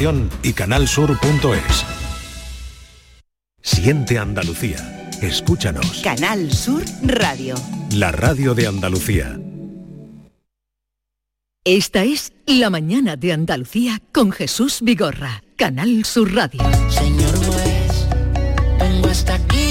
[0.00, 1.84] aplicación y canalsur.es.
[3.62, 5.10] Siente Andalucía.
[5.20, 6.00] Escúchanos.
[6.02, 7.54] Canal Sur Radio.
[7.92, 9.38] La radio de Andalucía.
[11.64, 16.62] Esta es La mañana de Andalucía con Jesús Vigorra, Canal Sur Radio.
[16.88, 18.06] Señor juez,
[18.78, 19.69] vengo hasta aquí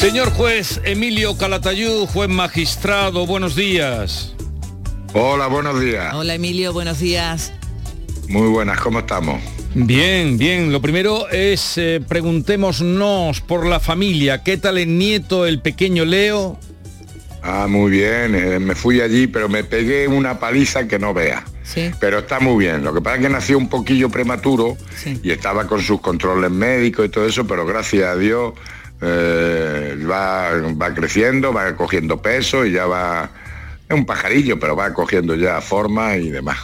[0.00, 4.34] Señor juez Emilio Calatayud, juez magistrado, buenos días.
[5.12, 6.14] Hola, buenos días.
[6.14, 7.52] Hola Emilio, buenos días.
[8.28, 9.42] Muy buenas, ¿cómo estamos?
[9.74, 10.72] Bien, bien.
[10.72, 14.42] Lo primero es eh, preguntémonos por la familia.
[14.42, 16.58] ¿Qué tal el nieto, el pequeño Leo?
[17.42, 18.34] Ah, muy bien.
[18.34, 21.44] eh, me fui allí, pero me pegué una paliza que no vea.
[21.62, 21.90] Sí.
[22.00, 22.82] Pero está muy bien.
[22.84, 25.20] Lo que pasa es que nació un poquillo prematuro Sí.
[25.22, 28.54] y estaba con sus controles médicos y todo eso, pero gracias a Dios
[29.02, 33.30] eh, va, va creciendo, va cogiendo peso y ya va...
[33.88, 36.58] Es un pajarillo, pero va cogiendo ya forma y demás.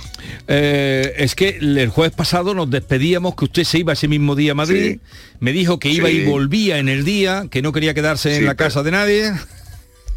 [0.47, 4.53] Eh, es que el jueves pasado nos despedíamos que usted se iba ese mismo día
[4.53, 5.01] a Madrid.
[5.41, 6.19] Me dijo que iba Sí.
[6.19, 9.33] y volvía en el día, que no quería quedarse en la pero- casa de nadie.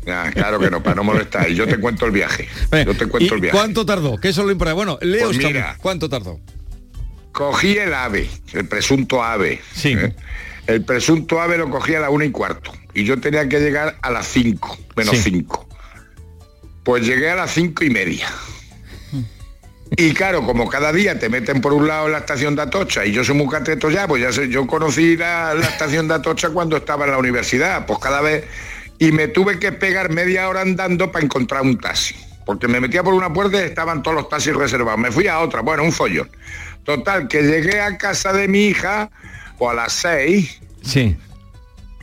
[0.07, 1.49] Ah, claro que no, para no molestar.
[1.49, 2.47] Y yo te cuento el viaje.
[2.85, 3.57] Yo te ¿Y cuento el viaje.
[3.57, 4.17] cuánto tardó?
[4.17, 4.75] Que eso es lo importante.
[4.75, 5.75] Bueno, Leo Pues mira.
[5.81, 6.39] ¿Cuánto tardó?
[7.31, 9.61] Cogí el ave, el presunto ave.
[9.73, 9.93] Sí.
[9.93, 10.13] ¿eh?
[10.69, 12.71] El presunto ave lo cogí a la una y cuarto.
[12.93, 15.31] Y yo tenía que llegar a las cinco, menos Sí.
[15.31, 15.67] cinco.
[16.83, 18.27] Pues llegué a las cinco y media.
[19.97, 23.03] Y claro, como cada día te meten por un lado en la estación de Atocha
[23.03, 26.13] y yo soy muy cateto ya, pues ya sé, yo conocí la, la estación de
[26.13, 28.45] Atocha cuando estaba en la universidad, pues cada vez...
[28.99, 32.15] Y me tuve que pegar media hora andando para encontrar un taxi.
[32.45, 34.99] Porque me metía por una puerta y estaban todos los taxis reservados.
[34.99, 36.29] Me fui a otra, bueno, un follón.
[36.83, 39.09] Total, que llegué a casa de mi hija
[39.59, 41.15] o a las seis Sí.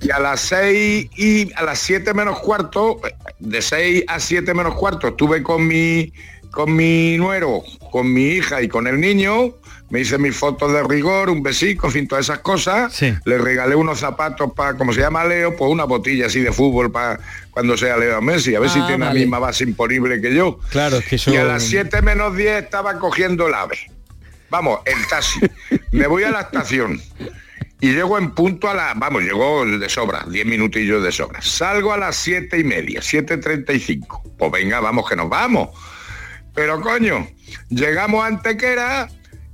[0.00, 3.00] y a las seis y a las siete menos cuarto,
[3.40, 6.12] de seis a siete menos cuarto, estuve con mi
[6.50, 9.52] con mi nuero, con mi hija y con el niño,
[9.90, 12.94] me hice mis fotos de rigor, un besico, en fin, todas esas cosas.
[12.94, 13.12] Sí.
[13.26, 16.90] Le regalé unos zapatos para, como se llama Leo, pues una botilla así de fútbol
[16.90, 17.20] para
[17.50, 19.18] cuando sea Leo Messi, a ver si Ah, tiene vale.
[19.18, 20.58] la misma base imponible que yo.
[20.70, 21.30] Claro, es que eso...
[21.30, 23.78] Y a las 7 menos 10 estaba cogiendo el ave.
[24.48, 25.40] Vamos, el taxi.
[25.92, 27.02] Me voy a la estación.
[27.80, 28.94] Y llego en punto a la...
[28.96, 31.42] Vamos, llego de sobra, 10 minutillos de sobra.
[31.42, 34.22] Salgo a las siete y media, 7.35.
[34.38, 35.68] Pues venga, vamos, que nos vamos.
[36.54, 37.28] Pero coño,
[37.68, 39.08] llegamos a Antequera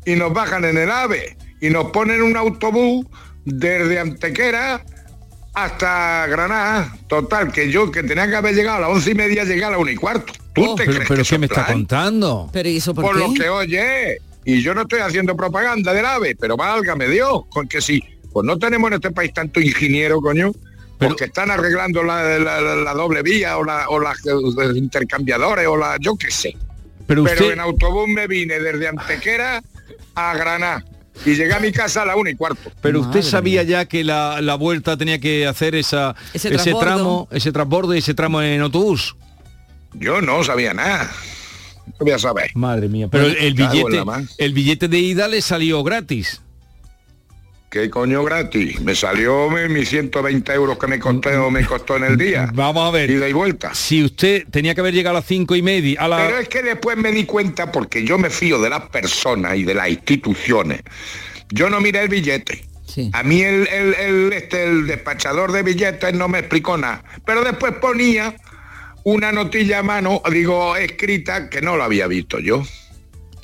[0.05, 1.37] y nos bajan en el AVE.
[1.61, 3.07] Y nos ponen un autobús
[3.45, 4.85] desde Antequera
[5.55, 6.97] hasta Granada.
[7.09, 9.71] Total, que yo que tenía que haber llegado a las once y media, llegué a
[9.71, 10.33] la una y cuarto.
[10.55, 12.51] ¿Tú Oh, te pero crees pero que ¿qué me es está contando?
[12.53, 13.21] Pero ¿y eso por, por qué?
[13.21, 14.19] lo que oye.
[14.45, 18.03] Y yo no estoy haciendo propaganda del AVE, pero válgame Dios, con que sí.
[18.33, 20.53] Pues no tenemos en este país tanto ingeniero, coño,
[20.99, 24.19] Pero- porque están arreglando la, la- la- la doble vía o, la, o las
[24.75, 26.57] intercambiadores o la, yo qué sé.
[27.07, 27.53] Pero Pero usted...
[27.53, 29.63] en autobús me vine desde Antequera
[30.15, 30.85] a Granada
[31.27, 32.71] y llegué a mi casa a la una y cuarto.
[32.81, 37.29] Pero usted sabía ya que la, la vuelta tenía que hacer esa, Ese ese, tramo,
[37.31, 39.17] ese transbordo y ese tramo en autobús.
[39.95, 41.11] Yo no sabía nada.
[41.99, 42.51] ¿Qué voy a saber?
[42.55, 43.09] Madre mía.
[43.11, 44.03] Pero el, el billete,
[44.39, 46.41] el billete de ida le salió gratis.
[47.73, 48.79] ¿Qué coño gratis?
[48.83, 52.51] Me salió mi- mis 120 euros que me costó, me costó en el día.
[52.53, 53.11] Vamos a ver.
[53.11, 53.75] Ida y vuelta.
[53.75, 56.19] Si usted tenía que haber llegado a las cinco y media, a la...
[56.19, 59.65] Pero es que después me di cuenta, porque yo me fío de las personas y
[59.65, 60.83] de las instituciones.
[61.49, 62.63] Yo no miré el billete.
[62.87, 63.09] Sí.
[63.15, 67.03] A mí el, el- el, este, el despachador de billetes no me explicó nada.
[67.25, 68.37] Pero después ponía
[69.05, 72.65] una notilla a mano, digo, escrita, que no lo había visto yo.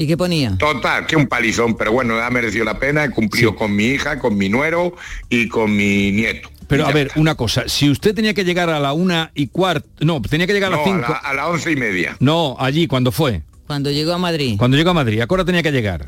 [0.00, 0.56] ¿Y qué ponía?
[0.56, 3.56] Total, que un palizón, pero bueno, ha merecido la pena, he cumplido Sí.
[3.56, 4.94] con mi hija, con mi nuero
[5.28, 6.48] y con mi nieto.
[6.68, 7.20] Pero a ver, está.
[7.20, 10.52] una cosa, si usted tenía que llegar a la una y cuarto, no, tenía que
[10.52, 11.06] llegar a las a, cinco.
[11.12, 12.16] la- a las once y media.
[12.20, 13.42] No, allí, cuando fue.
[13.66, 14.54] Cuando llegó a Madrid.
[14.56, 16.06] Cuando llegó a Madrid, ¿a qué hora tenía que llegar?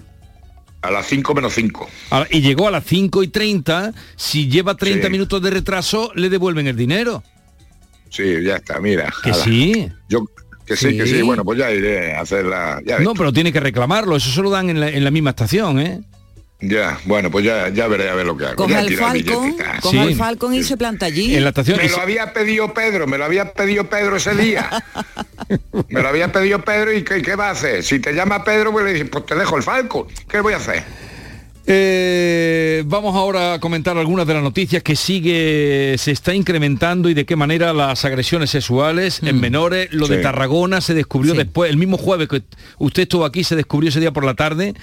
[0.82, 1.88] A las cinco menos cinco.
[2.10, 5.12] A- y llegó a las 5 y 30, si lleva 30 Sí.
[5.12, 7.22] minutos de retraso, le devuelven el dinero.
[8.08, 9.12] Sí, ya está, mira.
[9.22, 9.44] Que ala.
[9.44, 9.88] sí.
[10.08, 10.24] Yo,
[10.70, 11.22] que sí, que Sí.
[11.22, 12.80] bueno, pues ya iré a hacer la...
[12.86, 15.30] Ya, No, pero tiene que reclamarlo, eso se lo dan en la, en la misma
[15.30, 16.00] estación, ¿eh?
[16.62, 18.56] ya bueno, pues ya, ya veré a ver lo que hago.
[18.56, 19.78] Coja el el Falcon, billete, ah.
[19.80, 20.08] coja Sí.
[20.10, 21.34] el Falcon y se planta allí.
[21.34, 21.78] En la estación.
[21.78, 24.68] Me lo había pedido Pedro, me lo había pedido Pedro ese día.
[25.88, 27.82] me lo había pedido Pedro y ¿qué, qué va a hacer?
[27.82, 30.06] Si te llama Pedro, pues le dices, pues te dejo el Falcon.
[30.28, 30.84] ¿Qué voy a hacer?
[31.72, 37.14] Eh, vamos ahora a comentar algunas de las noticias que sigue, se está incrementando y
[37.14, 39.88] de qué manera las agresiones sexuales en menores.
[39.92, 40.18] Lo de.
[40.18, 41.38] Tarragona se descubrió Sí.
[41.38, 42.42] después, el mismo jueves que
[42.78, 44.74] usted estuvo aquí, se descubrió ese día por la tarde,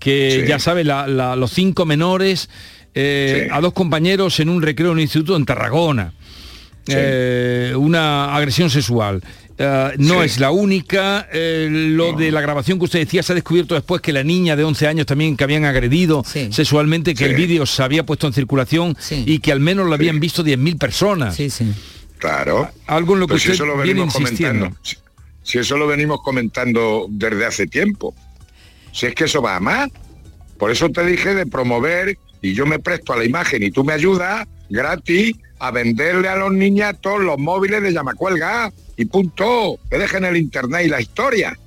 [0.00, 0.48] que Sí.
[0.48, 2.50] ya sabe, la- la- los cinco menores,
[2.96, 6.14] eh, a dos compañeros en un recreo en un instituto en Tarragona.
[6.88, 9.22] Eh, una agresión sexual.
[9.56, 10.26] Eh, no Sí.
[10.26, 11.28] es la única.
[11.32, 14.56] eh, lo de la grabación que usted decía se ha descubierto después que la niña
[14.56, 16.48] de 11 años también que habían agredido Sí.
[16.52, 17.30] sexualmente, que Sí.
[17.30, 19.22] el vídeo se había puesto en circulación Sí.
[19.26, 21.36] y que al menos lo habían visto 10.000 personas.
[21.36, 21.72] Sí, sí.
[22.18, 22.68] Claro.
[22.86, 24.64] Algo en lo que Pues si usted eso lo viene venimos insistiendo.
[24.66, 24.80] comentando.
[24.82, 24.96] Si,
[25.42, 28.14] si eso lo venimos comentando desde hace tiempo.
[28.92, 29.88] Si es que eso va a más.
[30.58, 33.84] Por eso te dije de promover y yo me presto a la imagen y tú
[33.84, 39.78] me ayudas gratis a venderle a los niñatos los móviles de llamacuelga y punto.
[39.90, 41.58] Que dejen el internet y la historia.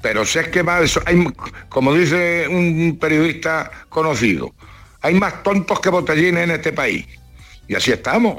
[0.00, 1.26] Pero si es que eso, hay,
[1.68, 4.54] como dice un periodista conocido,
[5.00, 7.06] hay más tontos que botellines en este país.
[7.66, 8.36] Y así estamos.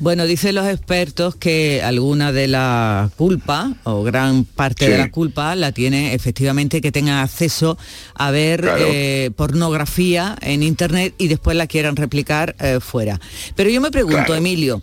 [0.00, 4.90] Bueno, dicen los expertos que alguna de la culpa o gran parte Sí.
[4.92, 7.76] de la culpa la tiene efectivamente que tengan acceso
[8.14, 8.82] a ver Claro.
[8.88, 13.20] eh, pornografía en internet y después la quieran replicar eh, fuera.
[13.54, 14.34] Pero yo me pregunto, Claro.
[14.36, 14.80] Emilio,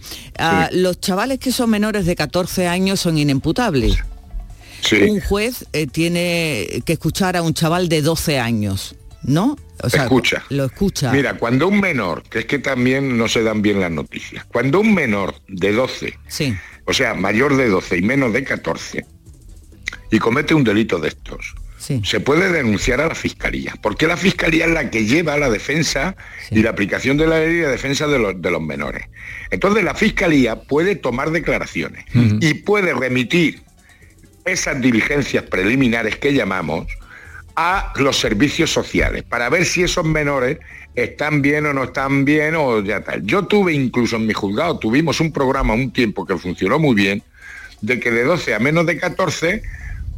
[0.73, 3.97] los chavales que son menores de 14 años son inimputables.
[4.81, 4.97] Sí.
[5.09, 8.93] Un juez eh, tiene que escuchar a un chaval de 12 años,
[9.23, 9.57] ¿no?
[9.83, 10.43] O Escucha.
[10.49, 11.11] Lo escucha.
[11.11, 14.79] Mira, cuando un menor, que es que también no se dan bien las noticias, cuando
[14.79, 19.05] un menor de 12, Sí, o sea, mayor de 12 y menos de 14,
[20.11, 22.01] y comete un delito de estos, sí.
[22.03, 26.15] se puede denunciar a la fiscalía, porque la fiscalía es la que lleva la defensa
[26.49, 29.07] y la aplicación de la ley de defensa de los, de los menores.
[29.51, 33.61] Entonces la fiscalía puede tomar declaraciones y puede remitir
[34.45, 36.87] esas diligencias preliminares que llamamos
[37.57, 40.59] a los servicios sociales para ver si esos menores
[40.93, 43.23] están bien o no están bien o ya tal.
[43.25, 47.23] Yo tuve incluso en mi juzgado, tuvimos un programa un tiempo que funcionó muy bien,
[47.81, 49.63] de que de 12 a menos de 14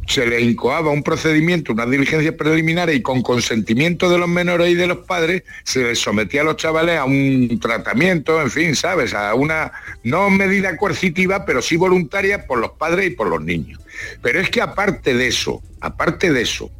[0.06, 4.74] se le incoaba un procedimiento, unas diligencias preliminares y con consentimiento de los menores y
[4.74, 9.14] de los padres se les sometía a los chavales a un tratamiento, en fin, ¿sabes?
[9.14, 9.72] A una
[10.02, 13.80] no medida coercitiva, pero sí voluntaria por los padres y por los niños.
[14.20, 16.70] Pero es que aparte de eso, aparte de eso,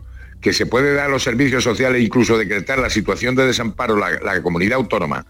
[0.40, 4.10] que se puede dar a los servicios sociales, incluso decretar la situación de desamparo la,
[4.20, 5.26] la comunidad autónoma,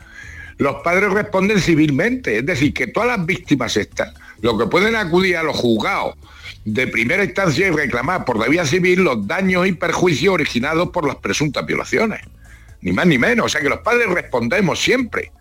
[0.59, 4.13] los padres responden civilmente, es decir, que todas las víctimas están,
[4.43, 6.17] lo que pueden acudir a los juzgados
[6.65, 11.07] de primera instancia y reclamar por la vía civil los daños y perjuicios originados por
[11.07, 12.21] las presuntas violaciones.
[12.83, 13.47] Ni más ni menos.
[13.47, 15.33] O sea que los padres respondemos siempre.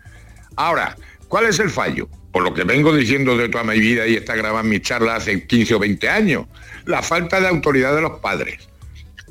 [0.56, 0.96] Ahora,
[1.28, 2.08] ¿cuál es el fallo?
[2.32, 5.16] Por lo que vengo diciendo de toda mi vida y está grabada en mi charla
[5.16, 6.46] hace 15 o 20 años.
[6.84, 8.69] La falta de autoridad de los padres.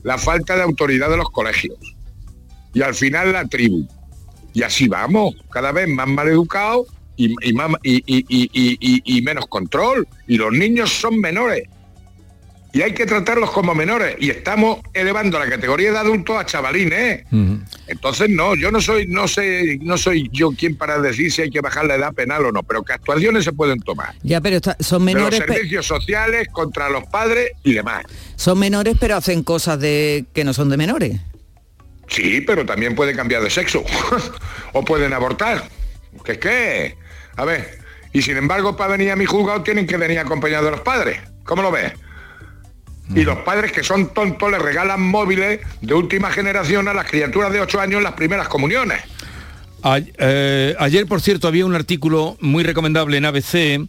[0.04, 1.78] La falta de autoridad de los colegios.
[2.74, 3.88] Y al final la tribu.
[4.54, 7.64] Y así vamos, cada vez más mal educados y, y
[9.04, 10.08] y menos control.
[10.28, 11.68] Y los niños son menores.
[12.72, 14.16] Y hay que tratarlos como menores.
[14.20, 17.24] Y estamos elevando la categoría de adultos a chavalines.
[17.32, 17.60] Ujú.
[17.88, 21.50] Entonces no, yo no soy, no sé, no soy yo quien para decir si hay
[21.50, 24.14] que bajar la edad penal o no, pero que actuaciones se pueden tomar.
[24.22, 28.04] Ya, pero está- son De los menores, servicios sociales contra los padres y demás.
[28.36, 31.20] son menores, pero hacen cosas de que no son de menores.
[32.08, 33.84] Sí, pero también puede cambiar de sexo.
[34.74, 35.64] o pueden abortar.
[36.24, 36.98] ¿Qué es qué?
[37.36, 37.80] A ver,
[38.14, 41.20] y sin embargo para venir a mi juzgado tienen que venir acompañados de los padres.
[41.46, 41.94] ¿Cómo lo ves?
[43.16, 47.52] Y los padres que son tontos le regalan móviles de última generación a las criaturas
[47.52, 49.00] de 8 años en las primeras comuniones.
[49.82, 53.88] A- eh, ayer, por cierto, había un artículo muy recomendable en ABC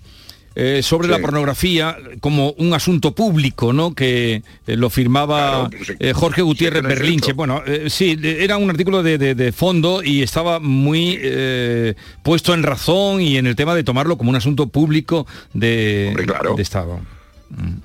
[0.56, 1.12] eh, sobre Sí.
[1.12, 3.94] la pornografía como un asunto público, ¿no?
[3.94, 7.32] Que eh, lo firmaba Claro, pues, eh, Jorge sí, Gutiérrez es Berlinche.
[7.34, 11.20] Bueno, sí, era un artículo de, de- de fondo y estaba muy
[12.22, 16.26] puesto en razón y en el tema de tomarlo como un asunto público de, Hombre,
[16.26, 16.54] claro.
[16.54, 17.00] de Estado.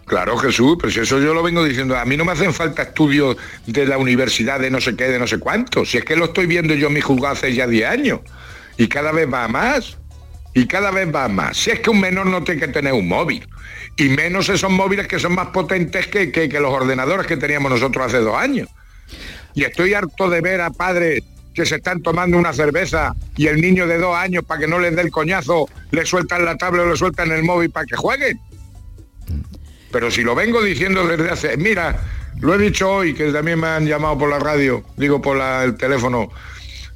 [0.05, 2.84] Claro, Jesús, pero si eso yo lo vengo diciendo, a mí no me hacen falta
[2.84, 6.15] estudios de la universidad de no sé qué, de no sé cuánto, si es que
[6.15, 8.19] lo estoy viendo yo en mi juzgado hace ya 10 años,
[8.77, 9.98] y cada vez va más,
[10.53, 11.57] y cada vez va más.
[11.57, 13.48] Si es que un menor no tiene que tener un móvil,
[13.98, 17.72] y menos esos móviles que son más potentes que, que- que los ordenadores que teníamos
[17.72, 18.69] nosotros hace dos años.
[19.55, 23.62] Y estoy harto de ver a padres que se están tomando una cerveza y el
[23.62, 26.84] niño de dos años, para que no les dé el coñazo, le sueltan la tabla
[26.84, 28.39] o le sueltan el móvil para que jueguen.
[29.92, 31.58] Pero si lo vengo diciendo desde hace...
[31.58, 32.00] Mira,
[32.42, 35.63] lo he dicho hoy, que también me han llamado por la radio, digo por la-
[35.63, 36.30] el teléfono,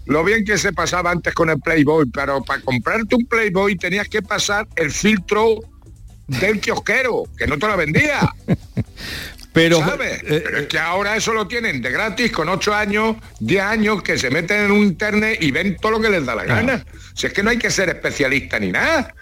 [0.05, 4.07] lo bien que se pasaba antes con el Playboy, pero para comprarte un Playboy tenías
[4.09, 5.59] que pasar el filtro
[6.27, 8.19] del kiosquero, que no te lo vendía.
[9.51, 10.21] Pero, ¿sabes?
[10.27, 14.03] eh, Pero es que ahora eso lo tienen de gratis con 8 años, 10 años,
[14.03, 16.85] que se meten en un internet y ven todo lo que les da la gana.
[17.15, 19.13] Si es que no hay que ser especialista ni nada.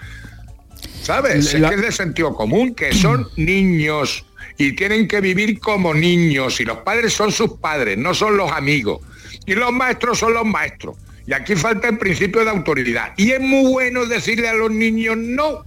[1.01, 1.53] ¿Sabes?
[1.53, 4.25] La- Es que es de sentido común, que son niños
[4.57, 8.51] y tienen que vivir como niños y los padres son sus padres, no son los
[8.51, 8.99] amigos.
[9.45, 10.97] Y los maestros son los maestros.
[11.25, 13.13] Y aquí falta el principio de autoridad.
[13.17, 15.63] Y es muy bueno decirle a los niños no,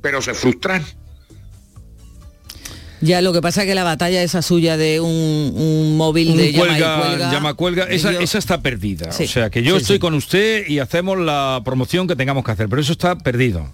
[0.00, 0.82] pero se frustran.
[3.02, 6.36] Ya lo que pasa es que la batalla esa suya de un, un móvil un
[6.38, 9.12] de llama y cuelga, cuelga, llama cuelga, esa, yo- esa está perdida.
[9.12, 10.00] Sí, o sea, que yo sí, estoy sí.
[10.00, 13.70] con usted y hacemos la promoción que tengamos que hacer, pero eso está perdido.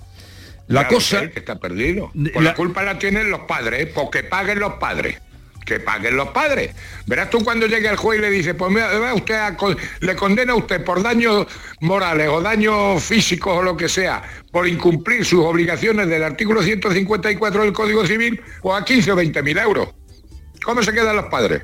[0.73, 1.29] La lo cosa...
[1.29, 2.11] que está perdido.
[2.15, 2.43] Pues la...
[2.51, 5.21] la- culpa la tienen los padres, porque paguen los padres.
[5.65, 6.75] Que paguen los padres.
[7.07, 10.17] Verás tú cuando llegue el juez y le dice, pues mira, usted a con- le
[10.17, 11.47] condena a usted por daños
[11.81, 17.63] morales o daños físicos o lo que sea, por incumplir sus obligaciones del artículo 154
[17.63, 19.89] del Código Civil, o a 15 o 20 mil euros.
[20.65, 21.63] ¿Cómo se quedan los padres?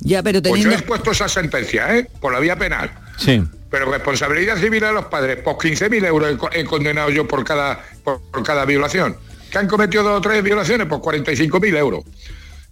[0.00, 0.74] Ya, pero Pues yo teniendo...
[0.74, 2.08] he expuesto esa sentencia, ¿eh?
[2.20, 2.90] Por la vía penal.
[3.16, 3.42] Sí.
[3.70, 7.44] Pero responsabilidad civil a los padres, pues 15.000 euros he co- he, condenado yo por
[7.44, 9.16] cada, por, por cada violación.
[9.50, 12.04] Que han cometido dos o tres violaciones, pues 45.000 euros.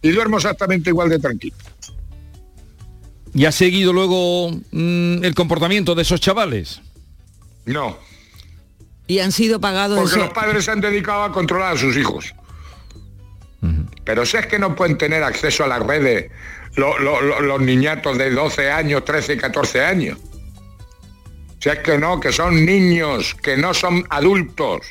[0.02, 1.56] Y duermo exactamente igual de tranquilo.
[3.34, 6.80] ¿Y ha seguido luego mm, el comportamiento de esos chavales?
[7.66, 7.98] No,
[9.06, 12.34] Y han sido pagados porque los padres se han dedicado a controlar a sus hijos.
[14.04, 16.30] Pero si es que no pueden tener acceso a las redes
[16.76, 20.18] lo- lo- lo- los niñatos de 12 años, 13, 14 años.
[21.66, 24.82] Si es que no, que son niños, que no son adultos.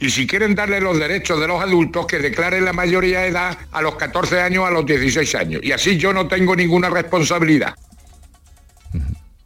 [0.00, 3.58] Y si quieren darle los derechos de los adultos, que declaren la mayoría de edad
[3.70, 5.60] a los 14 años, a los 16 años.
[5.62, 7.74] Y así yo no tengo ninguna responsabilidad.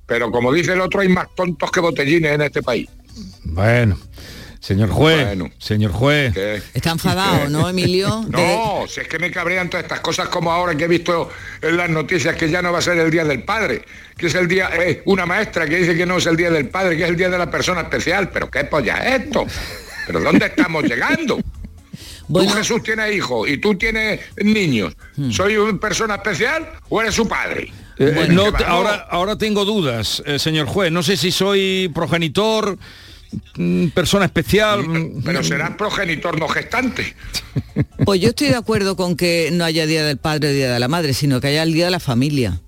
[0.06, 2.88] Pero como dice el otro, hay más tontos que botellines en este país.
[3.42, 3.98] Bueno,
[4.60, 5.50] señor juez, Bueno.
[5.58, 6.32] señor juez.
[6.34, 6.62] ¿Qué?
[6.74, 8.24] Está enfadado, ¿no, Emilio?
[8.28, 11.28] No, si es que me cabrean todas estas cosas como ahora que he visto
[11.62, 13.82] en las noticias que ya no va a ser el Día del Padre,
[14.16, 16.68] que es el día, eh, una maestra que dice que no es el Día del
[16.68, 18.28] Padre, que es el Día de la Persona Especial.
[18.30, 19.46] Pero qué polla es esto.
[20.06, 21.40] ¿Pero dónde estamos llegando?
[22.28, 24.94] Bueno, Tú Jesús tienes hijos y tú tienes niños.
[25.30, 27.72] ¿Soy una persona especial o eres su padre?
[27.98, 30.92] Eh, Bueno, no ahora, ahora tengo dudas, eh, señor juez.
[30.92, 32.78] No sé si soy progenitor,
[33.94, 34.87] persona especial.
[34.87, 37.14] mm, Pero serás progenitor no gestante.
[38.04, 40.78] pues yo estoy de acuerdo con que no haya Día del Padre o Día de
[40.80, 42.60] la Madre, sino que haya el Día de la Familia.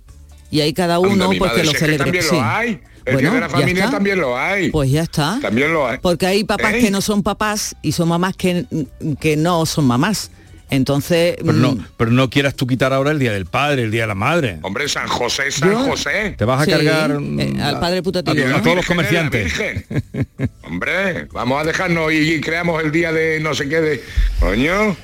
[0.50, 1.98] Y ahí cada uno pues madre, que lo celebre.
[2.04, 2.34] también Sí.
[2.36, 2.80] lo hay.
[3.04, 4.70] El Bueno, Día de la Familia también lo hay.
[4.70, 5.38] Pues ya está.
[5.42, 5.98] También lo hay.
[5.98, 6.80] Porque hay papás ¿Eh?
[6.80, 8.64] que no son papás y son mamás que,
[9.20, 10.30] que no son mamás.
[10.72, 13.90] Entonces, Pero no, mm, pero no quieras tú quitar ahora el día del padre, el
[13.90, 14.58] día de la madre.
[14.62, 16.34] Hombre, San José, San Yo- José.
[16.36, 18.56] Te vas a Sí, cargar mm, eh, al a- padre putativo, a, ¿no?
[18.56, 19.44] a todos los comerciantes.
[19.44, 19.84] Virgen.
[20.62, 24.02] Hombre, vamos a dejarnos y, y creamos el día de no sé qué de.
[24.40, 24.96] Coño.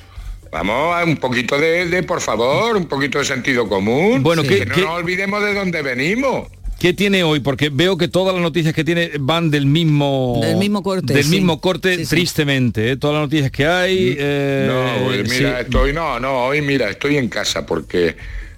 [0.51, 4.23] Vamos a un poquito de, de, por favor, un poquito de sentido común.
[4.23, 4.47] Bueno, Sí.
[4.47, 6.47] ¿qué- que no nos olvidemos de dónde venimos.
[6.79, 7.41] ¿Qué tiene hoy?
[7.41, 11.23] Porque veo que todas las noticias que tiene van del mismo Del mismo corte, del
[11.25, 11.29] sí.
[11.31, 12.09] mismo corte, Sí, sí.
[12.09, 12.91] tristemente.
[12.91, 12.97] ¿eh?
[12.97, 14.15] Todas las noticias que hay.
[14.17, 15.63] eh, No, pues mira, sí.
[15.65, 18.15] estoy, no, no, hoy mira, estoy en casa porque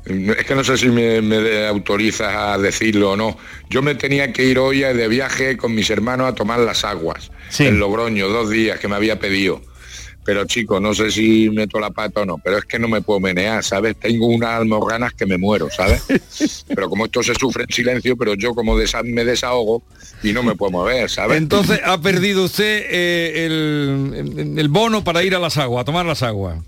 [0.07, 3.37] mm, es que no sé si me, me autorizas a decirlo o no.
[3.71, 7.31] Yo me tenía que ir hoy de viaje con mis hermanos a tomar las aguas
[7.49, 7.65] Sí.
[7.65, 9.61] en Logroño, dos días que me había pedido.
[10.23, 13.01] Pero chicos, no sé si meto la pata o no, pero es que no me
[13.01, 13.95] puedo menear, ¿sabes?
[13.97, 16.03] Tengo unas almorranas que me muero, ¿sabes?
[16.67, 19.81] Pero como esto se sufre en silencio, pero yo como desa- me desahogo
[20.21, 21.37] y no me puedo mover, ¿sabes?
[21.37, 23.45] Entonces ha perdido usted eh,
[24.57, 26.59] el, bono para ir a las aguas, a tomar las aguas.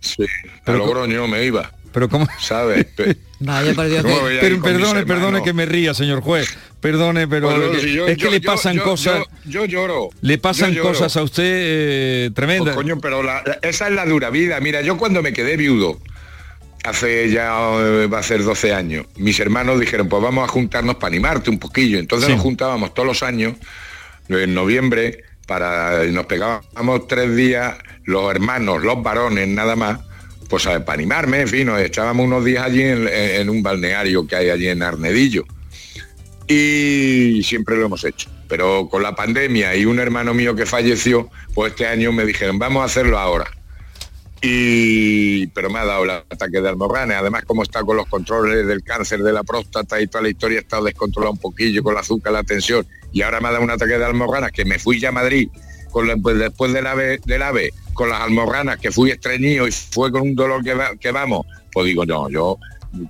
[0.00, 2.26] Sí, a Pero co- Logroño me iba, Pero cómo.
[2.40, 2.84] ¿sabes?
[2.96, 5.94] Pe- vaya por Dios ¿Cómo que- voy a ir Pero, perdone, perdone que me ría,
[5.94, 6.46] señor juez.
[6.80, 9.20] Perdone, pero Bueno, que- si yo- es que yo- le pasan yo- cosas.
[9.46, 10.10] Yo, yo lloro.
[10.20, 10.88] le pasan lloro.
[10.90, 12.74] cosas a usted eh, Pues, tremendas.
[12.74, 14.60] coño, pero la- la- esa es la dura vida.
[14.60, 15.98] Mira, yo cuando me quedé viudo,
[16.82, 20.96] hace ya eh, va a ser 12 años, mis hermanos dijeron, pues vamos a juntarnos
[20.96, 21.98] para animarte un poquillo.
[21.98, 22.34] Entonces Sí.
[22.34, 23.54] nos juntábamos todos los años,
[24.28, 30.00] en noviembre, para nos pegábamos tres días, los hermanos, los varones, nada más,
[30.48, 31.80] pues para animarme, en fin, nos
[32.16, 35.44] unos días allí en, un balneario que hay allí en Arnedillo
[36.46, 38.30] y siempre lo hemos hecho.
[38.48, 42.58] Pero con la pandemia y un hermano mío que falleció, pues este año me dijeron,
[42.58, 43.46] vamos a hacerlo ahora.
[44.42, 47.16] Y pero me ha dado el ataque de almorranes.
[47.16, 50.58] Además, como está con los controles del cáncer de la próstata y toda la historia,
[50.58, 52.86] he estado descontrolado un poquillo con el azúcar, la tensión.
[53.10, 55.48] Y ahora me ha dado un ataque de almorranas que me fui ya a Madrid
[55.90, 60.10] con pues, después del ave, del ave, con las almorranas, que fui estreñido y fue
[60.12, 61.46] con un dolor que, va- que vamos.
[61.72, 62.58] Pues digo, no, yo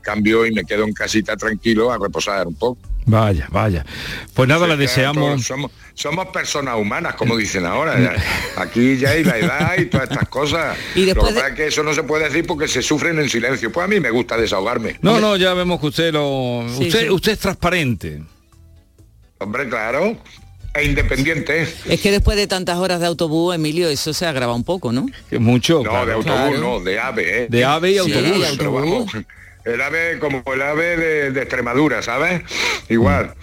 [0.02, 2.78] cambio y me quedo en casita tranquilo a reposar un poco.
[3.06, 3.84] Vaya, vaya.
[4.32, 5.44] Pues nada, le deseamos...
[5.44, 8.16] Somos, somos personas humanas, como dicen ahora.
[8.56, 10.78] Aquí ya hay la edad y todas estas cosas.
[10.94, 12.80] Y después Lo que de- pasa es que eso no se puede decir porque se
[12.80, 13.70] sufren en silencio.
[13.70, 14.96] Pues a mí me gusta desahogarme.
[15.02, 16.64] No, no, ya vemos que usted lo...
[16.78, 17.10] Sí, usted, sí.
[17.10, 18.22] usted es transparente.
[19.38, 20.16] Hombre, claro.
[20.74, 21.68] E independiente.
[21.88, 25.06] Es que después de tantas horas de autobús, Emilio, eso se agrava un poco, ¿no?
[25.38, 25.82] Mucho.
[25.84, 26.06] No, claro.
[26.06, 26.60] de autobús, Claro.
[26.60, 27.46] no, de ave, ¿eh?
[27.48, 28.60] De ave y Sí, autobús.
[28.60, 29.12] vamos,
[29.64, 32.42] el ave como el ave de, de Extremadura, ¿sabes?
[32.88, 33.34] Igual.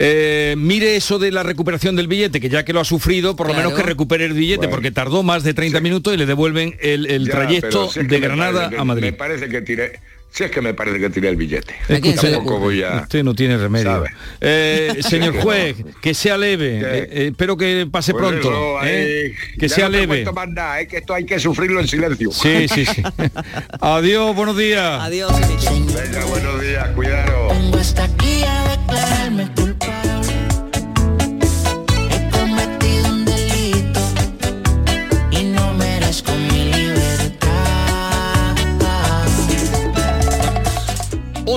[0.00, 3.46] Eh, mire eso de la recuperación del billete, que ya que lo ha sufrido, por
[3.46, 4.72] lo menos que recupere el billete, Bueno.
[4.72, 8.00] porque tardó más de 30 minutos y le devuelven el, el Ya, trayecto pero si
[8.00, 9.02] es que de Granada parece a Madrid.
[9.04, 10.00] Me parece que tiré.
[10.34, 11.74] Si es que me parece que tiré el billete.
[11.84, 13.02] ¿A quién se le Tampoco voy a.
[13.02, 14.02] Usted no tiene remedio.
[14.40, 16.80] Eh, señor juez, que sea leve.
[16.80, 16.86] ¿Qué?
[16.98, 18.50] eh, eh, espero que pase Pues pronto.
[18.50, 20.24] eso, eh, que ya sea no leve.
[20.48, 22.32] nada, es que esto hay que sufrirlo en silencio.
[22.32, 23.00] Sí, sí, sí.
[23.80, 25.02] Adiós, buenos días.
[25.02, 25.32] Adiós.
[25.40, 27.48] Venga, buenos días, cuidado.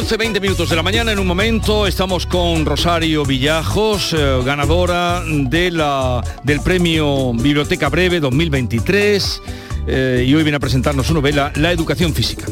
[0.07, 1.11] 11, 20 minutos de la mañana.
[1.11, 8.21] En un momento estamos con Rosario Villajos, eh, ganadora de la, del premio Biblioteca Breve
[8.21, 9.41] 2023.
[9.85, 12.45] eh, y hoy viene a presentarnos su novela La Educación Física.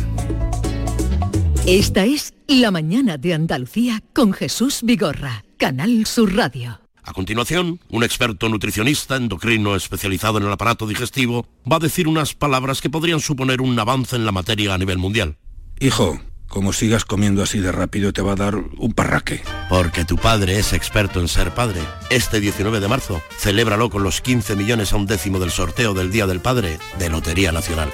[1.66, 6.82] Esta es La mañana de Andalucía con Jesús Vigorra, Canal Sur Radio.
[7.04, 12.34] A continuación, un experto nutricionista endocrino especializado en el aparato digestivo va a decir unas
[12.34, 15.38] palabras que podrían suponer un avance en la materia a nivel mundial.
[15.80, 16.20] Hijo,
[16.56, 19.42] como sigas comiendo así de rápido te va a dar un parraque.
[19.68, 21.82] Porque tu padre es experto en ser padre.
[22.10, 26.14] Este 19 de marzo, celébralo con los 15 millones a un décimo del sorteo del
[26.14, 27.90] Día del Padre de Lotería Nacional.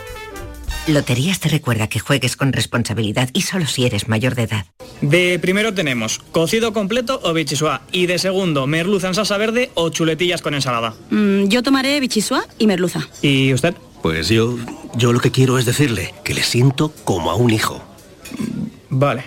[0.85, 4.67] Loterías te recuerda que juegues con responsabilidad y solo si eres mayor de edad.
[5.01, 9.89] De primero tenemos cocido completo o bichisua y de segundo merluza en salsa verde o
[9.89, 10.93] chuletillas con ensalada.
[11.09, 13.09] Mm, yo tomaré bichisua y merluza.
[13.23, 13.73] ¿Y usted?
[14.03, 14.55] Pues yo,
[14.95, 17.81] yo lo que quiero es decirle que le siento como a un hijo.
[18.89, 19.23] Vale.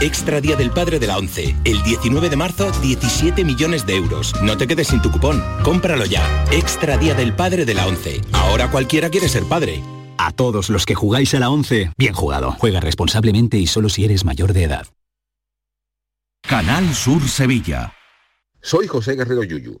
[0.00, 1.56] Extra Día del Padre de la ONCE.
[1.64, 4.32] El 19 de marzo, 17 millones de euros.
[4.42, 5.42] No te quedes sin tu cupón.
[5.64, 6.44] Cómpralo ya.
[6.52, 8.20] Extra Día del Padre de la ONCE.
[8.32, 9.82] Ahora cualquiera quiere ser padre.
[10.18, 12.52] A todos los que jugáis a la 11, bien jugado.
[12.58, 14.86] Juega responsablemente y solo si eres mayor de edad.
[16.42, 17.92] Canal Sur Sevilla.
[18.60, 19.80] Soy José Guerrero Yuyu.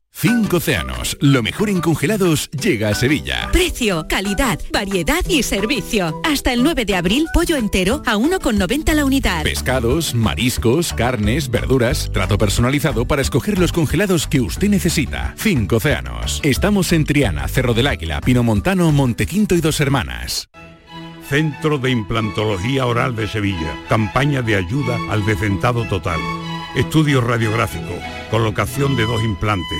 [0.13, 3.49] Cinco océanos, lo mejor en congelados llega a Sevilla.
[3.51, 6.21] Precio, calidad, variedad y servicio.
[6.23, 9.43] Hasta el 9 de abril, pollo entero a 1,90 la unidad.
[9.43, 15.33] Pescados, mariscos, carnes, verduras, trato personalizado para escoger los congelados que usted necesita.
[15.37, 16.39] Cinco océanos.
[16.43, 20.49] Estamos en Triana, Cerro del Águila, Pinomontano, Montequinto y Dos Hermanas.
[21.29, 23.75] Centro de Implantología Oral de Sevilla.
[23.87, 26.19] Campaña de ayuda al decentado total.
[26.75, 27.97] Estudio radiográfico,
[28.29, 29.79] colocación de dos implantes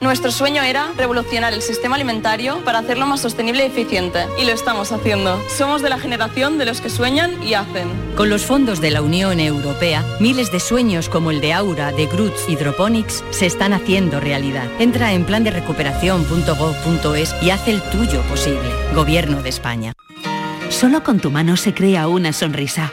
[0.00, 4.26] Nuestro sueño era revolucionar el sistema alimentario para hacerlo más sostenible y eficiente.
[4.40, 5.42] Y lo estamos haciendo.
[5.48, 7.88] Somos de la generación de los que sueñan y hacen.
[8.14, 12.06] Con los fondos de la Unión Europea, miles de sueños como el de Aura, de
[12.06, 14.68] Groots Hydroponics se están haciendo realidad.
[14.78, 18.70] Entra en plan de recuperación.gov.es y haz el tuyo posible.
[18.94, 19.94] Gobierno de España.
[20.70, 22.92] Solo con tu mano se crea una sonrisa.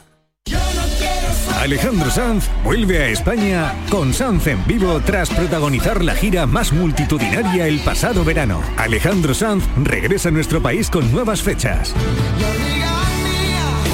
[1.61, 7.67] Alejandro Sanz vuelve a España con Sanz en vivo tras protagonizar la gira más multitudinaria
[7.67, 8.63] el pasado verano.
[8.77, 11.93] Alejandro Sanz regresa a nuestro país con nuevas fechas.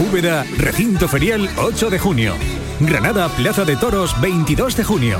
[0.10, 2.36] Úbeda, recinto ferial 8 de junio.
[2.80, 5.20] Granada, Plaza de Toros 22 de junio.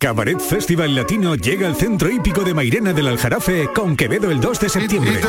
[0.00, 4.58] Cabaret Festival Latino llega al centro hípico de Mairena del Aljarafe con Quevedo el 2
[4.58, 5.20] de septiembre.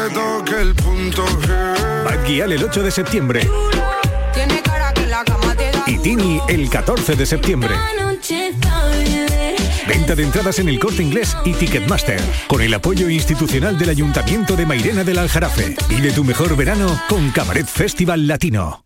[2.05, 3.49] Bad Gyal el 8 de septiembre.
[5.85, 7.75] Y Tini el 14 de septiembre.
[9.89, 14.55] Venta de entradas en el corte inglés y Ticketmaster, con el apoyo institucional del Ayuntamiento
[14.55, 15.75] de Mairena del Aljarafe.
[15.89, 18.85] Y de tu mejor verano con Cabaret Festival Latino.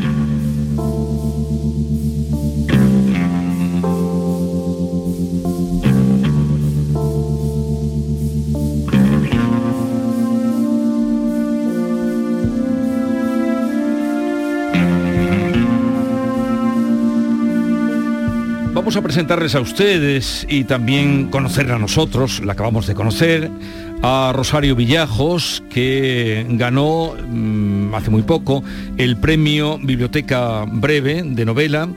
[18.91, 23.49] Vamos a presentarles a ustedes y también conocer a nosotros, la acabamos de conocer,
[24.01, 28.65] a Rosario Villajos, que ganó mm, hace muy poco
[28.97, 31.87] el premio Biblioteca Breve de novela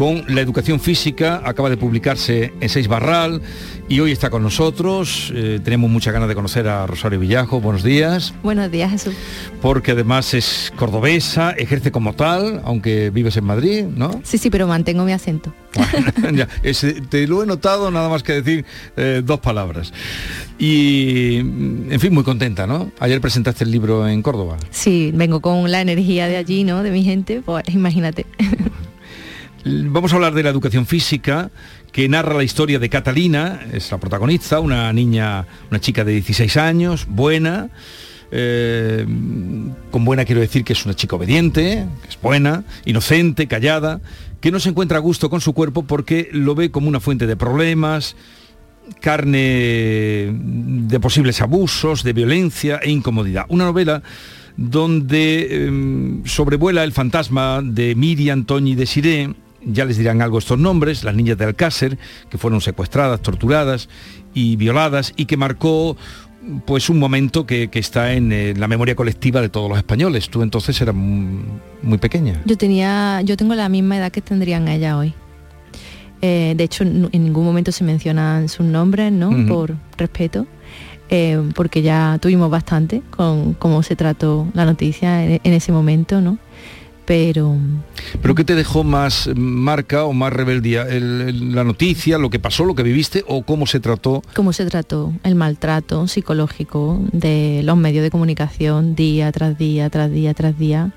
[0.00, 3.42] con la educación física, acaba de publicarse en Seis Barral
[3.86, 5.30] y hoy está con nosotros.
[5.34, 7.60] Eh, tenemos muchas ganas de conocer a Rosario Villajo.
[7.60, 8.32] Buenos días.
[8.42, 9.14] Buenos días, Jesús.
[9.60, 14.22] Porque además es cordobesa, ejerce como tal, aunque vives en Madrid, ¿no?
[14.24, 15.52] Sí, sí, pero mantengo mi acento.
[16.32, 16.48] ya,
[17.10, 18.64] te lo he notado nada más que decir
[18.96, 19.92] eh, dos palabras.
[20.58, 22.90] Y, en fin, muy contenta, ¿no?
[23.00, 24.56] Ayer presentaste el libro en Córdoba.
[24.70, 26.82] Sí, vengo con la energía de allí, ¿no?
[26.82, 28.24] De mi gente, pues imagínate.
[29.64, 31.50] Vamos a hablar de la educación física,
[31.92, 36.56] que narra la historia de Catalina, es la protagonista, una niña, una chica de 16
[36.56, 37.68] años, buena,
[38.30, 39.04] eh,
[39.90, 44.00] con buena quiero decir que es una chica obediente, que es buena, inocente, callada,
[44.40, 47.26] que no se encuentra a gusto con su cuerpo porque lo ve como una fuente
[47.26, 48.16] de problemas,
[49.02, 53.44] carne de posibles abusos, de violencia e incomodidad.
[53.50, 54.02] Una novela
[54.56, 60.58] donde em, sobrevuela el fantasma de Miriam, Toñi y Desiré, ya les dirán algo estos
[60.58, 63.88] nombres, las niñas de Alcácer, que fueron secuestradas, torturadas
[64.34, 65.96] y violadas y que marcó
[66.64, 70.30] pues un momento que, que está en eh, la memoria colectiva de todos los españoles.
[70.30, 71.44] Tú entonces eras muy,
[71.82, 72.40] muy pequeña.
[72.46, 75.12] Yo tenía, yo tengo la misma edad que tendrían ella hoy.
[76.22, 79.30] Eh, de hecho, en ningún momento se mencionan sus nombres, ¿no?
[79.46, 80.46] Por respeto.
[81.10, 86.20] eh, porque ya tuvimos bastante con cómo se trató la noticia en, en ese momento,
[86.20, 86.38] ¿no?
[87.10, 87.56] Pero
[88.22, 90.82] ¿Pero qué te dejó más marca o más rebeldía?
[90.82, 94.22] ¿El- el- ¿La noticia, lo que pasó, lo que viviste o cómo se trató?
[94.36, 100.08] cómo se trató el maltrato psicológico de los medios de comunicación día tras día, tras
[100.12, 100.92] día, tras día.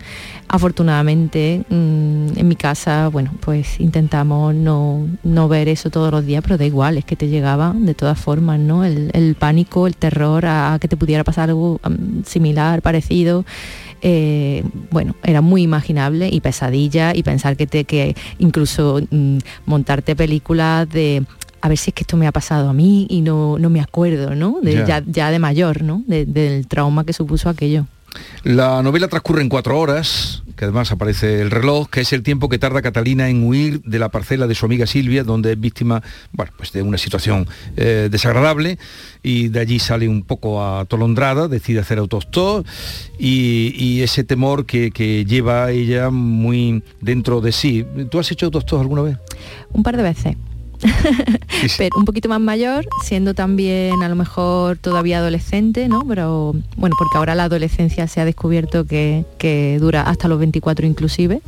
[0.49, 6.43] Afortunadamente, mm, en mi casa, bueno, pues intentamos no, no ver eso todos los días,
[6.43, 8.85] pero da igual, es que te llegaba de todas formas, ¿no?
[8.85, 13.45] El, el pánico, el terror a, a que te pudiera pasar algo mm, similar, parecido.
[14.03, 20.15] Eh, bueno, era muy imaginable y pesadilla y pensar que te que incluso mm, montarte
[20.15, 21.23] películas de
[21.61, 23.79] a ver si es que esto me ha pasado a mí y no, no me
[23.79, 24.59] acuerdo, ¿no?
[24.61, 24.85] De- Ya.
[24.85, 25.03] ya.
[25.07, 26.03] ya de mayor, ¿no?
[26.05, 27.85] De- del trauma que supuso aquello.
[28.43, 32.49] La novela transcurre en cuatro horas, que además aparece el reloj, que es el tiempo
[32.49, 36.03] que tarda Catalina en huir de la parcela de su amiga Silvia, donde es víctima
[36.31, 37.47] bueno, pues de una situación
[37.77, 38.77] eh, desagradable,
[39.23, 42.65] y de allí sale un poco atolondrada, decide hacer autostop,
[43.17, 47.85] y, ese temor que, que lleva ella muy dentro de sí.
[48.11, 49.17] ¿Tú has hecho autostop alguna vez?
[49.71, 50.35] Un par de veces.
[51.77, 56.03] Pero un poquito más mayor, siendo también a lo mejor todavía adolescente, ¿no?
[56.07, 60.85] Pero bueno, porque ahora la adolescencia se ha descubierto que, que dura hasta los 24
[60.85, 61.41] inclusive.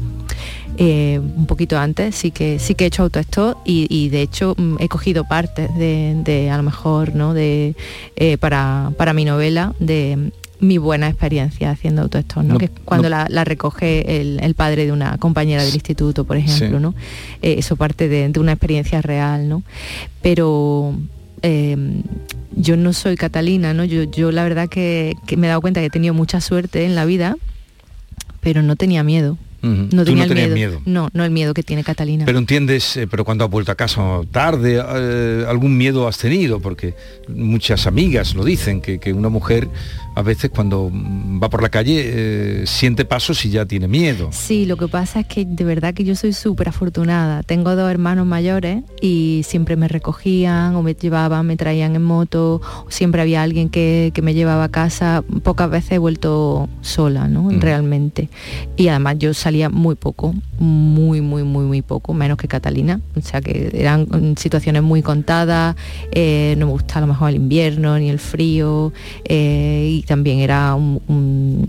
[0.78, 4.56] Eh, un poquito antes sí que sí que he hecho autostop y, y de hecho
[4.58, 7.76] mm, he cogido partes de, de, a lo mejor no de
[8.18, 10.34] eh, para, para mi novela de
[10.68, 12.54] mi buena experiencia haciendo autostop, ¿no?
[12.54, 13.16] No, que es cuando no.
[13.18, 16.82] la, la recoge el, el padre de una compañera del instituto, por ejemplo, Sí.
[16.82, 16.94] ¿no?
[17.42, 19.64] Eh, eso parte de, de una experiencia real, ¿no?
[20.22, 20.96] Pero
[21.42, 21.76] eh,
[22.56, 23.84] yo no soy Catalina, ¿no?
[23.86, 26.86] Yo, yo la verdad que, que me he dado cuenta que he tenido mucha suerte
[26.86, 27.36] en la vida,
[28.42, 29.38] pero no tenía miedo.
[29.62, 30.54] No tenía no el miedo.
[30.54, 30.82] miedo.
[30.86, 32.24] No, no el miedo que tiene Catalina.
[32.26, 36.60] Pero entiendes, eh, pero cuando has vuelto a casa tarde, eh, algún miedo has tenido,
[36.60, 36.94] porque
[37.28, 39.68] muchas amigas lo dicen, que, que una mujer
[40.16, 44.30] a veces cuando mm, va por la calle eh, siente pasos y ya tiene miedo.
[44.32, 47.44] Sí, lo que pasa es que de verdad que yo soy súper afortunada.
[47.44, 52.62] Tengo dos hermanos mayores y siempre me recogían o me llevaban, me traían en moto,
[52.88, 55.24] siempre había alguien que, que me llevaba a casa.
[55.44, 57.50] Pocas veces he vuelto sola, ¿no?
[57.52, 58.30] Realmente.
[58.78, 63.02] Y además yo salía muy poco, muy, muy, muy, muy poco, menos que Catalina.
[63.16, 65.76] O sea que eran mm, situaciones muy contadas,
[66.12, 68.94] eh, no me gusta a lo mejor el invierno ni el frío,
[69.26, 71.68] eh, y también era un-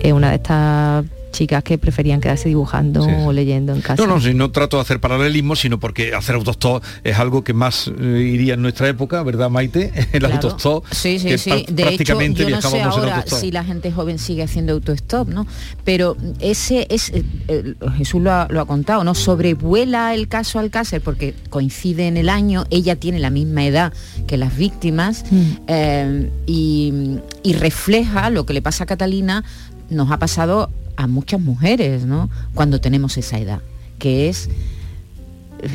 [0.00, 4.00] eh, una de estas chicas que preferían quedarse dibujando o leyendo en casa.
[4.02, 7.52] No, no, si no trato de hacer paralelismo, sino porque hacer autostop es algo que
[7.54, 9.92] más eh, iría en nuestra época, ¿verdad, Maite?
[10.12, 10.34] El Claro.
[10.34, 10.84] autostop.
[10.92, 11.50] Sí, sí, que sí.
[11.50, 15.46] De hecho, prácticamente yo no sé ahora si la gente joven sigue haciendo autostop, ¿no?
[15.84, 19.14] Pero ese es, eh, eh, Jesús lo ha, lo ha contado, ¿no?
[19.14, 23.92] Sobrevuela el caso Alcácer porque coincide en el año, ella tiene la misma edad
[24.26, 25.24] que las víctimas
[25.66, 29.44] eh, y, y refleja lo que le pasa a Catalina,
[29.90, 32.28] nos ha pasado a muchas mujeres, ¿no?
[32.54, 33.60] Cuando tenemos esa edad,
[33.98, 34.48] que es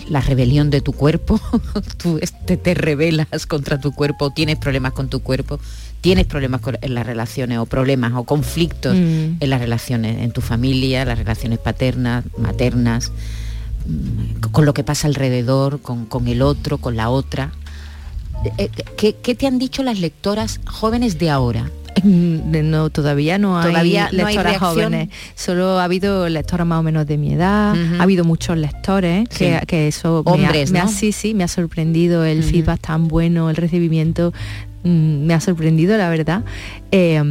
[0.09, 1.39] la rebelión de tu cuerpo,
[1.97, 5.59] tú este, te rebelas contra tu cuerpo, tienes problemas con tu cuerpo,
[6.01, 9.37] tienes problemas con- en las relaciones o problemas o conflictos Mm.
[9.39, 13.11] en las relaciones, en tu familia, las relaciones paternas, maternas,
[13.87, 17.51] mm, con lo que pasa alrededor, con, con el otro, con la otra.
[18.57, 21.71] Eh, ¿Qué, qué te han dicho las lectoras jóvenes de ahora?
[22.67, 24.69] No, todavía no hay Todavía no hay lectoras reacción.
[24.91, 25.09] jóvenes.
[25.35, 27.75] Solo ha habido lectoras más o menos de mi edad.
[27.99, 29.65] Ha habido muchos lectores que, Sí.
[29.67, 30.97] que eso Hombres, me ha, me ha- ¿no?
[30.97, 32.49] sí, sí, me ha sorprendido el Ujú.
[32.49, 34.33] feedback tan bueno, el recibimiento
[34.83, 36.43] mm, me ha sorprendido, la verdad.
[36.91, 37.21] Eh,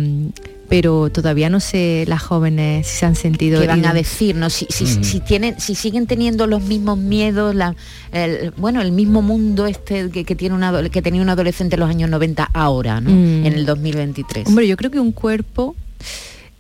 [0.69, 4.35] pero todavía no sé las jóvenes si se han sentido ¿Qué van a decir?
[4.37, 4.51] ¿no?
[4.51, 7.75] Si, si- tienen, si siguen teniendo los mismos miedos, la-
[8.13, 11.77] el- bueno, el mismo mundo este que, que tiene una, ado- que tenía un adolescente
[11.77, 13.11] en los años 90 ahora, ¿no?
[13.11, 13.47] Mm.
[13.47, 14.47] En el 2023.
[14.49, 15.75] Hombre, yo creo que un cuerpo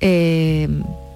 [0.00, 0.68] eh,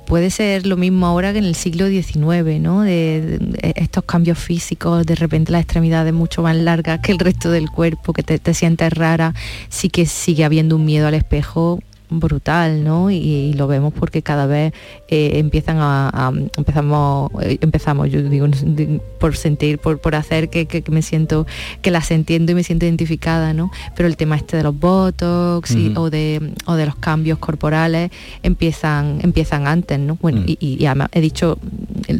[0.06, 2.82] puede ser lo mismo ahora que en el siglo XIX, ¿no?
[2.82, 7.50] De, de estos cambios físicos, de repente las extremidades mucho más largas que el resto
[7.50, 9.34] del cuerpo, que te, te sientes rara,
[9.68, 13.10] sí que sigue habiendo un miedo al espejo brutal, ¿no?
[13.10, 14.72] Y, y lo vemos porque cada vez
[15.08, 18.46] eh, empiezan a, a- empezamos eh, empezamos yo digo
[19.20, 21.46] por sentir por, por hacer que, que- que me siento
[21.82, 23.70] que las entiendo y me siento identificada, ¿no?
[23.96, 28.10] Pero el tema este de los botox y- o de o de los cambios corporales
[28.42, 30.18] empiezan empiezan antes, ¿no?
[30.20, 31.58] Bueno, y, y- y además he dicho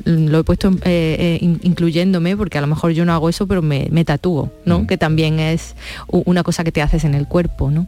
[0.06, 3.46] mm, lo he puesto eh, in- incluyéndome porque a lo mejor yo no hago eso,
[3.46, 4.86] pero me, me tatúo, ¿no?
[4.86, 5.74] Que también es
[6.08, 7.86] una cosa que te haces en el cuerpo, ¿no?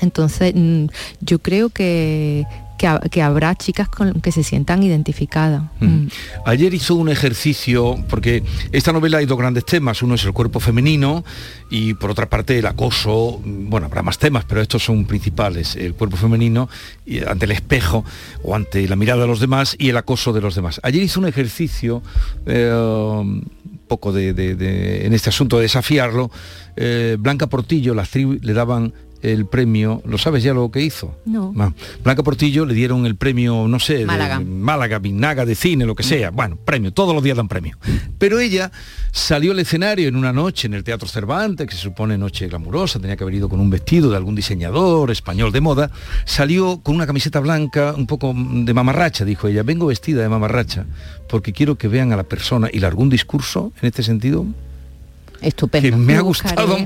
[0.00, 0.86] Entonces, mm,
[1.20, 2.44] yo creo que,
[2.76, 5.62] que, habrá chicas con, que se sientan identificadas.
[5.80, 6.06] Mm.
[6.44, 10.60] Ayer hizo un ejercicio, porque esta novela hay dos grandes temas, uno es el cuerpo
[10.60, 11.24] femenino
[11.70, 15.94] y por otra parte el acoso, bueno, habrá más temas, pero estos son principales, el
[15.94, 16.68] cuerpo femenino
[17.26, 18.04] ante el espejo
[18.42, 20.80] o ante la mirada de los demás y el acoso de los demás.
[20.82, 22.02] Ayer hizo un ejercicio,
[22.46, 23.48] eh, un
[23.88, 24.30] poco de,
[25.06, 26.30] en este asunto de desafiarlo,
[26.76, 31.16] eh, Blanca Portillo, la actriz, le daban el premio, ¿lo sabes ya lo que hizo?
[31.24, 31.52] No.
[32.02, 35.94] Blanca Portillo le dieron el premio, no sé, Málaga, de, Málaga Vinaga de cine, lo
[35.94, 36.30] que sea.
[36.30, 37.76] Bueno, premio, todos los días dan premio.
[38.18, 38.70] Pero ella
[39.12, 43.00] salió al escenario en una noche en el Teatro Cervantes, que se supone noche glamurosa,
[43.00, 45.90] tenía que haber ido con un vestido de algún diseñador español de moda,
[46.24, 50.86] salió con una camiseta blanca, un poco de mamarracha, dijo ella, vengo vestida de mamarracha,
[51.28, 54.46] porque quiero que vean a la persona y largó un discurso en este sentido
[55.40, 55.90] Estupendo.
[55.90, 56.76] Que me ha gustado.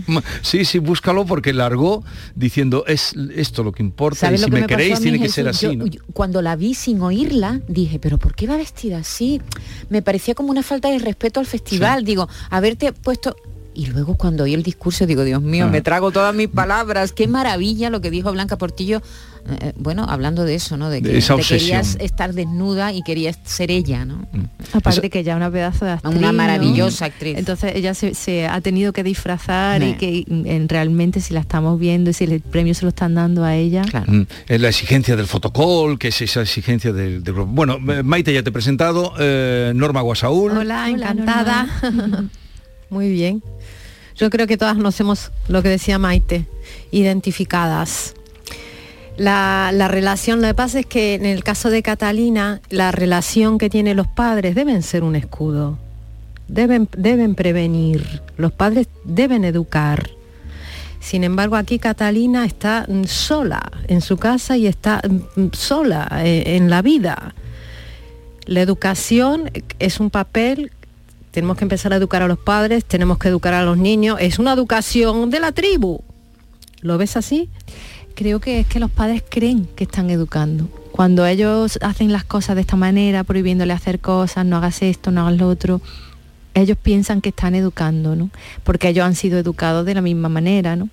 [0.42, 5.00] Sí, sí, búscalo porque largó diciendo es esto lo que importa y si me, queréis
[5.00, 5.78] tiene que ser así.
[6.12, 9.40] cuando la vi sin oírla, dije, pero ¿por qué va vestida así?
[9.88, 12.04] Me parecía como una falta de respeto al festival.
[12.04, 13.36] Digo, haberte puesto
[13.80, 15.82] y luego cuando oí el discurso digo, Dios mío, me ah.
[15.82, 17.12] trago todas mis palabras.
[17.12, 19.00] Qué maravilla lo que dijo Blanca Portillo
[19.48, 20.90] eh, eh, bueno, hablando de eso, ¿no?
[20.90, 24.28] De que querías estar desnuda y querías ser ella, ¿no?
[24.32, 24.44] Mm.
[24.74, 26.14] Aparte que ya una pedazo de actriz.
[26.14, 27.38] Una maravillosa actriz.
[27.38, 32.10] Entonces ella se, ha tenido que disfrazar y que en, realmente si la estamos viendo
[32.10, 33.82] y si el premio se lo están dando a ella.
[33.82, 34.12] Claro.
[34.12, 34.26] Mm.
[34.46, 37.34] Es la exigencia del fotocall, que es esa exigencia del, del...
[37.34, 39.14] Bueno, eh, Maite ya te he presentado,
[39.74, 40.52] Norma Guasaúl.
[40.52, 41.66] Hola, encantada.
[42.90, 43.42] Muy bien.
[44.16, 46.46] Yo creo que todas nos hemos, lo que decía Maite,
[46.90, 48.14] identificadas
[49.20, 53.68] la, relación, lo que pasa es que en el caso de Catalina, la relación que
[53.68, 55.78] tienen los padres deben ser un escudo.
[56.48, 60.10] Deben, deben prevenir, los padres deben educar.
[61.00, 65.02] Sin embargo, aquí Catalina está sola en su casa y está
[65.52, 67.34] sola eh, en la vida.
[68.46, 70.72] La educación es un papel,
[71.30, 74.38] tenemos que empezar a educar a los padres, tenemos que educar a los niños, es
[74.38, 76.00] una educación de la tribu.
[76.82, 77.50] ¿Lo ves así?
[78.20, 80.68] creo que es que los padres creen que están educando.
[80.92, 85.22] Cuando ellos hacen las cosas de esta manera, prohibiéndole hacer cosas, no hagas esto, no
[85.22, 85.80] hagas lo otro,
[86.52, 88.28] ellos piensan que están educando, ¿no?
[88.62, 90.90] Porque ellos han sido educados de la misma manera, ¿no?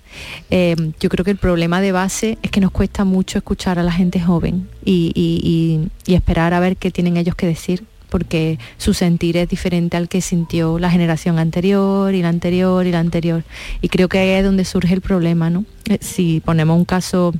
[0.48, 3.82] Eh, yo creo que el problema de base es que nos cuesta mucho escuchar a
[3.82, 9.36] la gente joven y esperar a ver qué tienen ellos que decir porque su sentir
[9.36, 13.44] es diferente al que sintió la generación anterior y la anterior y la anterior.
[13.80, 15.64] Y creo que ahí es donde surge el problema, ¿no?
[15.88, 17.32] Eh, si ponemos un caso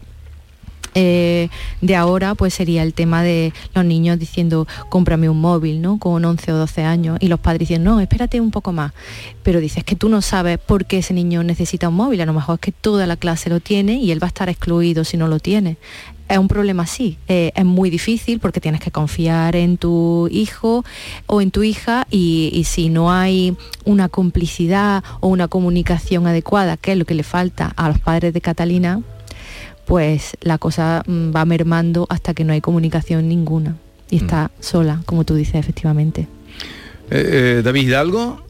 [0.95, 1.49] eh,
[1.81, 5.99] de ahora pues sería el tema de los niños diciendo cómprame un móvil, ¿no?
[5.99, 8.93] Con 11 o 12 años y los padres dicen no, espérate un poco más.
[9.43, 12.33] Pero dices que tú no sabes por qué ese niño necesita un móvil, a lo
[12.33, 15.17] mejor es que toda la clase lo tiene y él va a estar excluido si
[15.17, 15.77] no lo tiene
[16.29, 17.19] es un problema así.
[17.29, 20.85] Eh, es muy difícil porque tienes que confiar en tu hijo
[21.27, 26.93] o en tu hija y, si no hay una complicidad o una comunicación adecuada, que
[26.93, 29.01] es lo que le falta a los padres de Catalina,
[29.87, 33.77] pues la cosa mm, va mermando hasta que no hay comunicación ninguna
[34.11, 34.19] y mm.
[34.21, 36.29] está sola, como tú dices, efectivamente.
[37.11, 38.43] Eh, eh, David Hidalgo.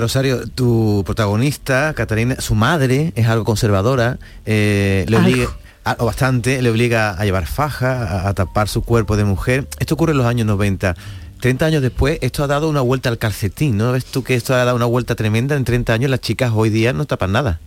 [0.00, 5.50] Rosario, tu protagonista, Catalina, su madre es algo conservadora, le obliga,
[5.98, 9.68] o bastante, le obliga a llevar faja, a, tapar su cuerpo de mujer.
[9.78, 10.94] Esto ocurre en los años 90.
[11.40, 13.92] 30 años después, esto ha dado una vuelta al calcetín, ¿no?
[13.92, 15.54] ¿Ves tú que esto ha dado una vuelta tremenda?
[15.54, 17.60] En 30 años las chicas hoy día no tapan nada.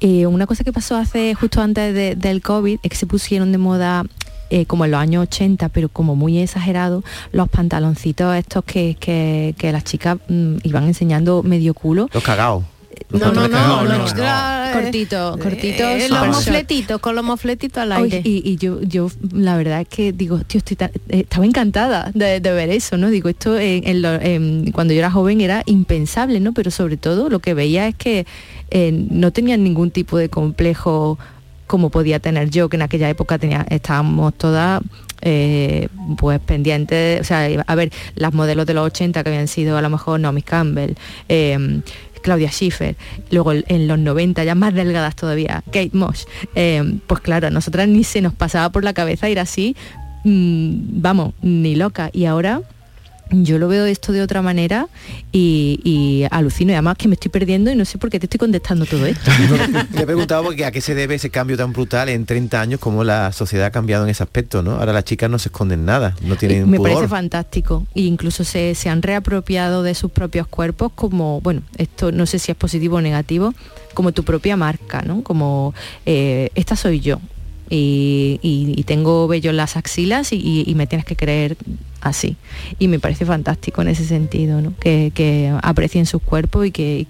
[0.00, 3.58] Eh, una cosa que pasó hace justo antes del COVID es que se pusieron de
[3.58, 4.04] moda
[4.50, 9.72] eh, como en los años 80, pero como muy exagerado, los pantaloncitos estos que, que,
[9.72, 12.08] las chicas mm, iban enseñando medio culo.
[12.12, 12.64] Los cagados.
[13.12, 13.84] No, no, no,
[14.72, 15.38] cortitos.
[15.40, 18.22] Eh, los mofletitos, con los mofletitos al aire.
[18.24, 20.76] y, yo, yo, la verdad es que digo, tío, estoy
[21.08, 23.10] eh, estaba encantada de, ver eso, ¿no?
[23.10, 23.56] Digo, esto
[24.72, 26.52] cuando yo era joven era impensable, ¿no?
[26.52, 28.26] Pero sobre todo lo que veía es que
[28.70, 31.18] eh, no tenían ningún tipo de complejo
[31.66, 34.82] como podía tener yo, que en aquella época tenía, estábamos todas
[36.16, 39.82] pues pendientes, o sea, a ver, las modelos de los 80 que habían sido a
[39.82, 40.94] lo mejor Naomi Campbell,
[42.22, 42.96] Claudia Schiffer,
[43.30, 47.88] luego en los 90 ya más delgadas todavía, Kate Moss, eh, pues claro, a nosotras
[47.88, 49.76] ni se nos pasaba por la cabeza ir así,
[50.24, 52.10] mm, vamos, ni loca.
[52.12, 52.62] Y ahora
[53.30, 54.88] yo lo veo esto de otra manera
[55.32, 58.38] y, alucino y además que me estoy perdiendo y no sé por qué te estoy
[58.38, 59.30] contestando todo esto.
[59.94, 62.80] Te he preguntado porque a qué se debe ese cambio tan brutal en 30 años
[62.80, 64.72] como la sociedad ha cambiado en ese aspecto, ¿no?
[64.72, 68.74] Ahora las chicas no se esconden nada, no tienen Me parece fantástico e incluso se,
[68.88, 73.00] han reapropiado de sus propios cuerpos como, bueno, esto no sé si es positivo o
[73.00, 73.54] negativo,
[73.94, 75.22] como tu propia marca, ¿no?
[75.22, 75.74] Como
[76.06, 77.20] eh, esta soy yo,
[77.70, 81.56] y, tengo vello en las axilas y, me tienes que creer
[82.00, 82.36] así.
[82.78, 87.06] Y me parece fantástico en ese sentido, que, aprecien sus cuerpos y que,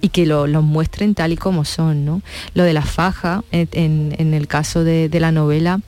[0.00, 2.22] y que los muestren tal y como son.
[2.54, 5.80] Lo de la faja, en, el caso de, la novela,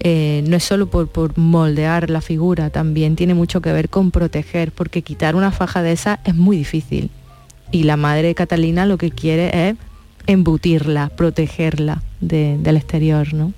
[0.00, 4.10] eh, no es solo por, por, moldear la figura, también tiene mucho que ver con
[4.10, 7.10] proteger, porque quitar una faja de esa es muy difícil.
[7.72, 9.76] Y la madre de Catalina lo que quiere es
[10.26, 13.52] embutirla, protegerla del exterior, ¿no?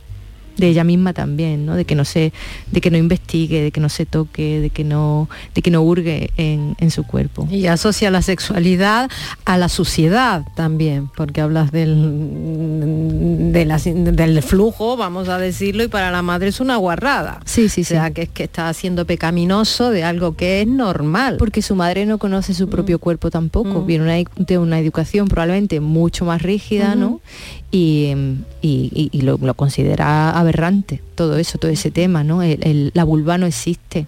[0.58, 1.76] De ella misma también, ¿no?
[1.76, 2.32] De que no se,
[2.70, 5.82] de que no investigue, de que no se toque, de que no, de que no
[5.82, 7.46] hurgue en, su cuerpo.
[7.50, 9.10] Y asocia la sexualidad
[9.44, 16.22] a la suciedad también, porque hablas del, del flujo, vamos a decirlo, y para la
[16.22, 17.40] madre es una guarrada.
[17.44, 21.36] Sí, sí, o sea, que es que está haciendo pecaminoso de algo que es normal.
[21.38, 23.00] Porque su madre no conoce su propio mm.
[23.00, 23.86] cuerpo tampoco, mm.
[23.86, 27.20] viene de una educación probablemente mucho más rígida, ¿no?
[27.70, 32.40] y, lo, considera aberrante todo eso, todo ese tema, ¿no?
[32.42, 34.06] la vulva no existe.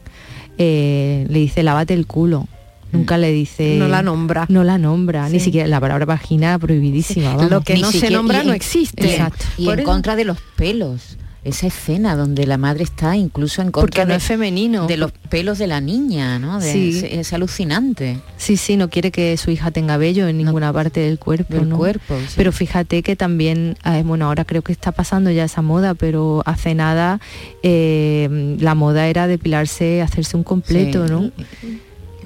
[0.59, 2.47] Eh, le dice lávate el culo.
[2.93, 3.77] Nunca le dice...
[3.79, 4.47] No la nombra.
[4.49, 7.35] No la nombra, ni siquiera la palabra vagina prohibidísima.
[7.49, 9.13] Lo que no se nombra no existe.
[9.13, 9.45] Exacto.
[9.59, 14.05] Y en contra de los pelos esa escena donde la madre está incluso en contra
[14.05, 14.87] no de, es femenino.
[14.87, 17.03] de los pelos de la niña no sí.
[17.11, 18.19] es, alucinante.
[18.37, 21.69] Sí sí no quiere que su hija tenga vello en ninguna parte del cuerpo del
[21.71, 25.95] cuerpo pero fíjate que también eh, bueno ahora creo que está pasando ya esa moda
[25.95, 27.21] pero hace nada
[27.63, 31.31] eh, la moda era depilarse hacerse un completo no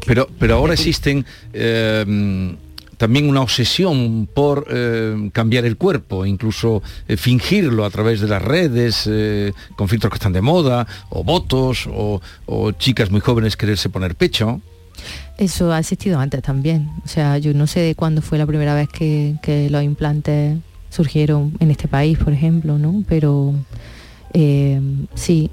[0.07, 2.57] pero pero ahora existen eh,
[3.05, 8.41] también una obsesión por eh, cambiar el cuerpo, incluso eh, fingirlo a través de las
[8.41, 12.23] redes, eh, con filtros que están de moda, o votos, o,
[12.79, 14.63] chicas muy jóvenes quererse poner pecho.
[15.37, 16.89] Eso ha existido antes también.
[17.05, 20.57] O sea, yo no sé cuándo fue la primera vez que, que los implantes
[20.89, 23.05] surgieron en este país, por ejemplo, ¿no?
[23.07, 23.53] Pero
[25.15, 25.51] sí,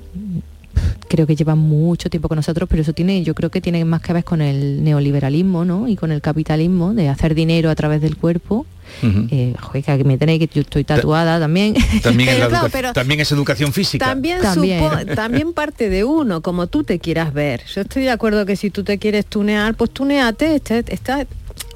[1.08, 4.02] creo que lleva mucho tiempo con nosotros, pero eso tiene, yo creo que tiene más
[4.02, 5.88] que ver con el neoliberalismo, ¿no?
[5.88, 8.66] Y con el capitalismo de hacer dinero a través del cuerpo.
[9.04, 9.56] Eh,
[9.86, 11.76] que me tenéis que yo estoy tatuada también.
[12.04, 14.06] También, es, educación física.
[14.06, 14.42] También,
[15.16, 15.54] también.
[15.54, 17.62] parte de uno, como tú te quieras ver.
[17.74, 21.26] Yo estoy de acuerdo que si tú te quieres tunear, pues tuneate, está, está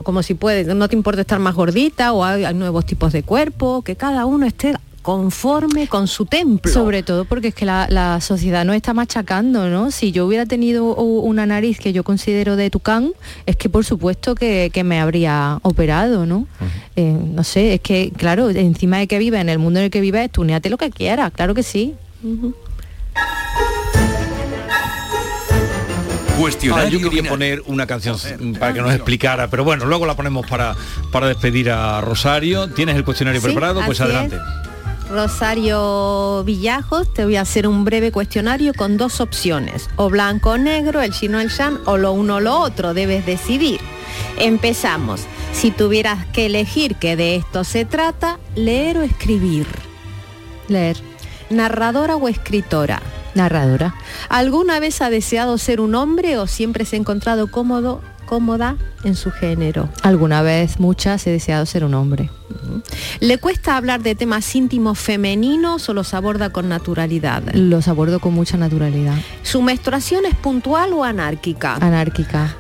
[0.04, 3.82] como si puedes, no te importa estar más gordita o hay, nuevos tipos de cuerpo,
[3.82, 4.76] que cada uno esté
[5.06, 6.74] conforme con su templo.
[6.74, 9.92] Sobre todo porque es que la, sociedad no está machacando, ¿no?
[9.92, 13.12] Si yo hubiera tenido una nariz que yo considero de tucán,
[13.46, 16.48] es que por supuesto que, me habría operado, ¿no?
[16.96, 19.92] Eh, no sé, es que, claro, encima de que vive en el mundo en el
[19.92, 21.94] que vives, tuneate lo que quieras, claro que sí.
[26.74, 28.18] Ah, yo quería poner una canción
[28.60, 30.76] para que nos explicara, pero bueno, luego la ponemos para,
[31.12, 32.70] para despedir a Rosario.
[32.70, 33.84] ¿Tienes el cuestionario preparado?
[33.86, 34.38] Pues adelante.
[35.10, 40.58] Rosario Villajos, te voy a hacer un breve cuestionario con dos opciones, o blanco o
[40.58, 43.80] negro, el chino el shan, o lo uno o lo otro, debes decidir.
[44.40, 45.22] Empezamos.
[45.54, 49.68] Si tuvieras que elegir que de esto se trata, leer o escribir.
[50.68, 50.98] Leer.
[51.50, 53.02] Narradora o escritora.
[53.36, 53.96] Narradora.
[54.30, 59.16] ¿Alguna vez ha deseado ser un hombre o siempre se ha encontrado cómodo cómoda en
[59.16, 59.90] su género.
[60.02, 62.30] Alguna vez, muchas, he deseado ser un hombre.
[63.20, 67.44] ¿Le cuesta hablar de temas íntimos femeninos o los aborda con naturalidad?
[67.54, 69.18] Los abordo con mucha naturalidad.
[69.44, 71.76] ¿Su menstruación es puntual o anárquica?
[71.76, 72.56] Anárquica.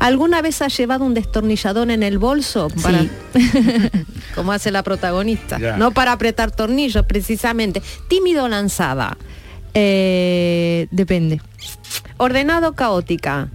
[0.00, 2.68] ¿Alguna vez ha llevado un destornillador en el bolso?
[2.82, 3.06] Para...
[4.34, 5.58] Como hace la protagonista.
[5.76, 7.82] No para apretar tornillos, precisamente.
[8.08, 9.16] ¿Tímido o lanzada?
[9.74, 11.40] Eh, depende.
[12.18, 13.48] ¿Ordenado caótica?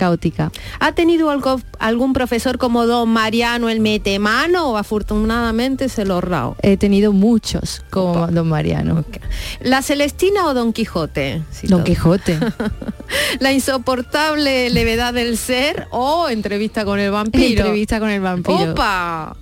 [0.00, 0.50] Caótica.
[0.78, 6.56] ¿Ha tenido algo, algún profesor como don Mariano el metemano o afortunadamente se lo ahorrado?
[6.62, 9.04] He tenido muchos como don Mariano.
[9.60, 11.42] ¿La Celestina o don Quijote?
[11.64, 12.38] don Quijote.
[13.40, 17.60] ¿La insoportable levedad del ser o entrevista con el vampiro?
[17.60, 18.72] Entrevista con el vampiro.
[18.72, 19.36] ¡Opa!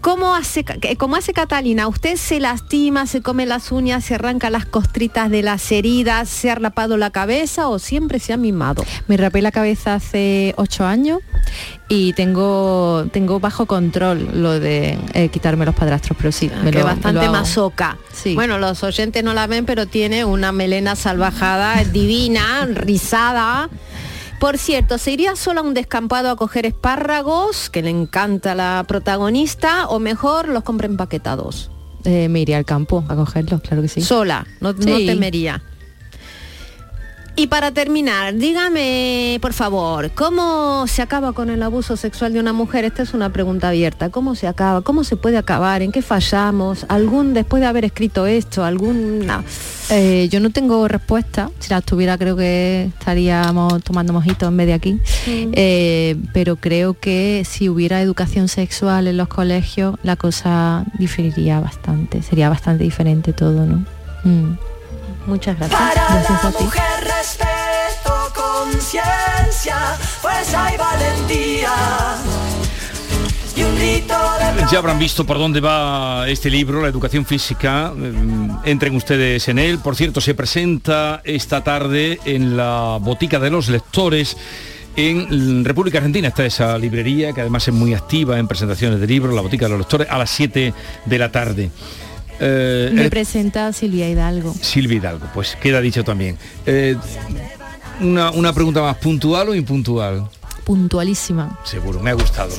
[0.00, 0.64] ¿Cómo hace,
[0.96, 1.86] cómo hace Catalina?
[1.86, 6.50] ¿Usted se lastima, se come las uñas, se arranca las costritas de las heridas, se
[6.50, 8.82] ha rapado la cabeza o siempre se ha mimado?
[9.08, 11.18] Me rapé la cabeza hace ocho años
[11.88, 16.82] y tengo tengo bajo control lo de eh, quitarme los padrastros, pero sí, me lo,
[16.84, 17.98] bastante masoca.
[18.12, 18.34] Sí.
[18.34, 23.68] Bueno, los oyentes no la ven, pero tiene una melena salvajada, divina, rizada
[24.40, 28.84] por cierto, ¿se iría sola a un descampado a coger espárragos, que le encanta la
[28.88, 31.70] protagonista, o mejor los compra empaquetados?
[32.04, 34.00] Eh, me iría al campo a cogerlos, claro que sí.
[34.00, 35.62] Sola, no, no temería.
[37.36, 42.52] Y para terminar, dígame, por favor, ¿cómo se acaba con el abuso sexual de una
[42.52, 42.84] mujer?
[42.84, 44.10] Esta es una pregunta abierta.
[44.10, 44.82] ¿Cómo se acaba?
[44.82, 45.80] ¿Cómo se puede acabar?
[45.80, 46.84] ¿En qué fallamos?
[46.88, 49.42] ¿Algún, después de haber escrito esto, alguna...?
[49.92, 51.50] Eh, yo no tengo respuesta.
[51.58, 55.00] Si la tuviera creo que estaríamos tomando mojitos en vez de aquí.
[55.26, 62.22] Eh, pero creo que si hubiera educación sexual en los colegios, la cosa diferiría bastante.
[62.22, 63.84] Sería bastante diferente todo, ¿no?
[64.22, 64.69] Mm.
[65.26, 65.80] Muchas gracias.
[65.80, 69.76] Para la mujer respeto, conciencia,
[70.20, 71.72] fuerza y valentía.
[73.56, 74.04] Y de...
[74.70, 77.92] Ya habrán visto por dónde va este libro, la educación física.
[77.94, 79.78] Mm, Entren ustedes en él.
[79.78, 84.36] Por cierto, se presenta esta tarde en la Botica de los Lectores
[84.96, 89.34] en República Argentina está esa librería que además es muy activa en presentaciones de libros,
[89.34, 90.74] la Botica de los Lectores, a las 7
[91.06, 91.70] de la tarde.
[92.40, 94.54] Eh, Me presenta Silvia Hidalgo.
[94.60, 96.38] Silvia Hidalgo, pues queda dicho también.
[96.66, 96.96] Eh,
[98.00, 100.28] una, una pregunta más, ¿puntual o impuntual?
[100.70, 101.58] Puntualísima.
[101.64, 102.50] Seguro, me ha gustado.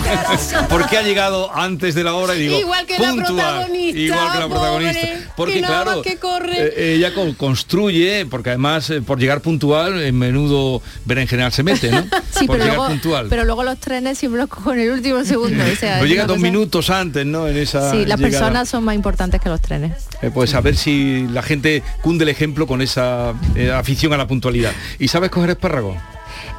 [0.70, 3.98] Porque ha llegado antes de la hora y digo, igual que la protagonista.
[3.98, 5.08] Igual que la protagonista.
[5.36, 6.54] Porque claro, que corre.
[6.58, 12.04] Eh, ella construye, porque además eh, por llegar puntual, en menudo general se mete, ¿no?
[12.30, 13.26] sí, por pero llegar luego, puntual.
[13.28, 15.62] pero luego los trenes siempre en el último segundo.
[15.70, 17.48] O sea, no llega dos minutos antes, ¿no?
[17.48, 18.46] En esa sí, las llegada.
[18.46, 20.06] personas son más importantes que los trenes.
[20.22, 24.16] Eh, pues a ver si la gente cunde el ejemplo con esa eh, afición a
[24.16, 24.72] la puntualidad.
[24.98, 25.98] ¿Y sabes coger espárragos?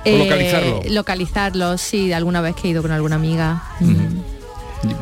[0.06, 0.82] ¿O Eh, localizarlo?
[0.90, 3.64] Localizarlos, sí, de alguna vez que he ido con alguna amiga.
[3.80, 4.34] Mm.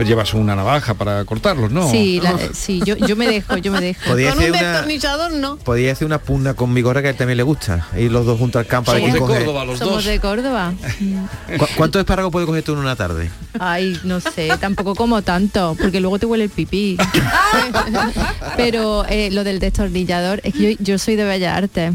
[0.05, 1.89] Llevas una navaja para cortarlos, ¿no?
[1.89, 3.99] Sí, la- eh, sí, yo, yo me dejo, yo me dejo.
[4.11, 5.57] Podía Con un destornillador no.
[5.57, 7.87] podía hacer una pugna con mi gorra que a él también le gusta.
[7.97, 9.17] Ir los dos juntos al campo Somos de.
[9.19, 10.05] Córdoba los Somos dos.
[10.05, 10.73] de Córdoba.
[11.57, 13.31] ¿Cu- ¿Cuántos espárragos puede coger tú en una tarde?
[13.59, 16.95] Ay, no sé, tampoco como tanto, porque luego te huele el pipí.
[18.57, 21.93] Pero eh, lo del destornillador, es que yo, yo soy de Bellas Artes.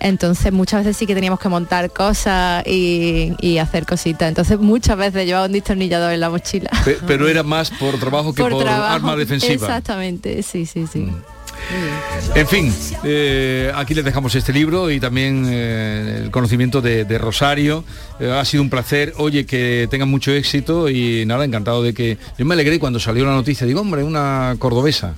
[0.00, 4.28] Entonces muchas veces sí que teníamos que montar cosas y, y hacer cositas.
[4.28, 6.70] Entonces muchas veces llevaba un destornillador en la mochila.
[6.84, 8.94] Pe- Pero era más por trabajo que por, trabajo.
[8.94, 9.52] arma defensiva.
[9.54, 11.08] Exactamente, sí, sí, sí.
[12.34, 17.16] En fin, eh, aquí les dejamos este libro y también eh, el conocimiento de, de
[17.16, 17.84] Rosario.
[18.20, 19.14] Eh, ha sido un placer.
[19.16, 22.18] Oye, que tengan mucho éxito y nada, encantado de que...
[22.36, 23.66] Yo me alegré cuando salió la noticia.
[23.66, 25.14] Digo, hombre, una cordobesa.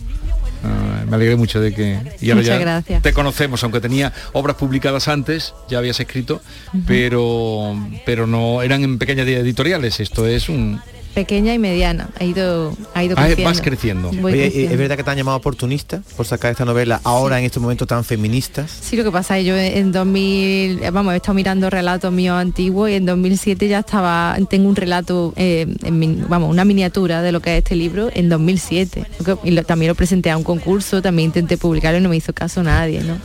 [0.66, 1.98] Ah, me alegré mucho de que...
[2.20, 3.02] Y ahora Muchas ya gracias.
[3.02, 6.42] te conocemos, aunque tenía obras publicadas antes, ya habías escrito,
[6.86, 10.00] pero, pero no eran en pequeñas editoriales.
[10.00, 10.80] Esto es un...
[11.16, 12.10] Pequeña y mediana.
[12.20, 13.44] Ha ido, ha ido Ah, creciendo.
[13.50, 14.10] vas creciendo.
[14.20, 14.72] Voy Oye, creciendo.
[14.72, 17.88] ¿es verdad que te han llamado oportunista por sacar esta novela ahora en estos momentos
[17.88, 18.70] tan feministas?
[18.82, 22.12] Sí, lo que pasa es que yo en 2000, eh, vamos, he estado mirando relatos
[22.12, 26.66] míos antiguos y en 2007 ya estaba, tengo un relato, eh, en mi- vamos, una
[26.66, 29.06] miniatura de lo que es este libro en 2007.
[29.18, 32.10] Lo que- Y lo- también lo presenté a un concurso, también intenté publicarlo y no
[32.10, 33.16] me hizo caso nadie, ¿no?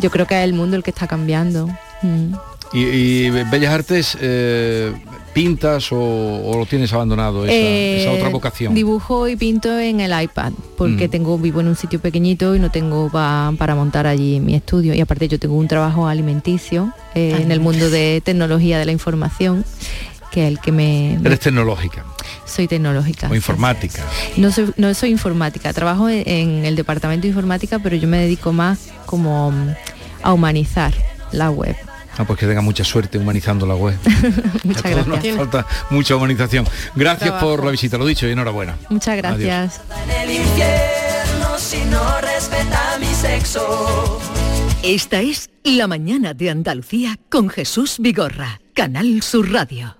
[0.00, 1.68] Yo creo que es el mundo el que está cambiando.
[2.02, 2.32] Mm.
[2.72, 4.92] ¿Y, y Bellas Artes eh,
[5.34, 8.74] pintas o, o lo tienes abandonado, esa, Eh, esa otra vocación?
[8.74, 11.10] Dibujo y pinto en el iPad, porque Mm.
[11.10, 14.94] tengo vivo en un sitio pequeñito y no tengo pa- para montar allí mi estudio.
[14.94, 18.92] Y aparte yo tengo un trabajo alimenticio eh, en el mundo de tecnología de la
[18.92, 19.64] información,
[20.32, 21.14] que es el que me...
[21.24, 22.04] Eres tecnológica
[22.44, 23.28] Soy tecnológica.
[23.30, 24.02] o informática.
[24.36, 28.18] No soy, no soy informática, trabajo en, en el departamento de informática, pero yo me
[28.18, 29.68] dedico más como mm,
[30.22, 30.92] a humanizar
[31.32, 31.76] la web.
[32.18, 33.96] Ah, pues que tenga mucha suerte humanizando la web.
[34.64, 35.36] Muchas A todos nos gracias.
[35.36, 36.66] falta mucha humanización.
[36.96, 37.46] Gracias Trabajo.
[37.50, 38.76] por la visita, lo dicho y enhorabuena.
[38.90, 39.80] Muchas gracias.
[44.82, 49.96] Esta es La mañana de Andalucía con Jesús Vigorra, Canal Sur Radio.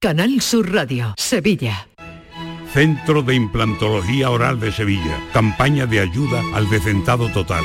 [0.00, 1.88] Canal Sur Radio, Sevilla.
[2.72, 5.18] Centro de Implantología Oral de Sevilla.
[5.32, 7.64] Campaña de ayuda al decentado total.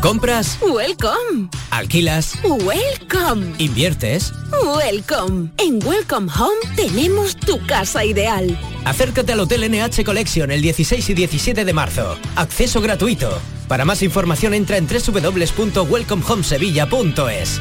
[0.00, 0.58] ¿Compras?
[0.60, 1.48] Welcome.
[1.70, 2.34] ¿Alquilas?
[2.42, 3.54] Welcome.
[3.58, 4.32] ¿Inviertes?
[4.62, 5.50] Welcome.
[5.58, 8.58] En Welcome Home tenemos tu casa ideal.
[8.84, 12.16] Acércate al Hotel NH Collection el 16 y 17 de marzo.
[12.36, 13.40] Acceso gratuito.
[13.68, 17.60] Para más información entra en www.welcomehomesevilla.es.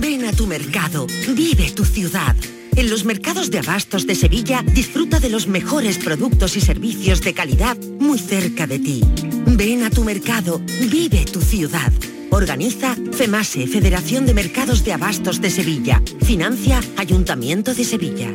[0.00, 2.34] Ven a tu mercado, vive tu ciudad.
[2.76, 7.34] En los mercados de abastos de Sevilla disfruta de los mejores productos y servicios de
[7.34, 9.02] calidad muy cerca de ti.
[9.46, 10.60] Ven a tu mercado,
[10.90, 11.92] vive tu ciudad.
[12.30, 16.00] Organiza FEMASE, Federación de Mercados de Abastos de Sevilla.
[16.24, 18.28] Financia Ayuntamiento de Sevilla.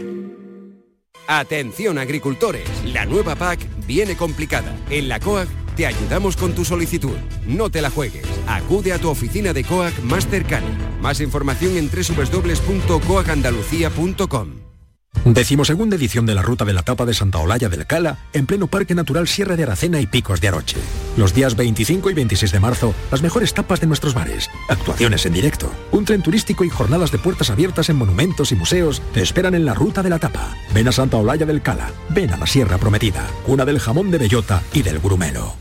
[1.28, 4.76] Atención agricultores, la nueva PAC viene complicada.
[4.92, 7.18] En la COAG te ayudamos con tu solicitud.
[7.48, 8.26] No te la juegues.
[8.48, 10.68] Acude a tu oficina de COAG más cercana.
[11.06, 14.47] Más información en www.coagandalucía.com.
[15.24, 18.66] Decimosegunda edición de la Ruta de la Tapa de Santa Olalla del Cala, en pleno
[18.66, 20.78] Parque Natural Sierra de Aracena y Picos de Aroche.
[21.16, 25.34] Los días 25 y 26 de marzo, las mejores tapas de nuestros bares, actuaciones en
[25.34, 29.53] directo, un tren turístico y jornadas de puertas abiertas en monumentos y museos te esperan
[29.53, 30.58] en la Ruta de la Tapa.
[30.74, 34.18] Ven a Santa Olalla del Cala, ven a la Sierra Prometida, cuna del jamón de
[34.18, 35.53] bellota y del grumelo.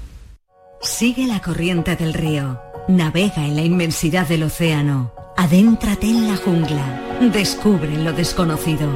[0.80, 7.18] Sigue la corriente del río, navega en la inmensidad del océano, adéntrate en la jungla,
[7.32, 8.88] descubre lo desconocido.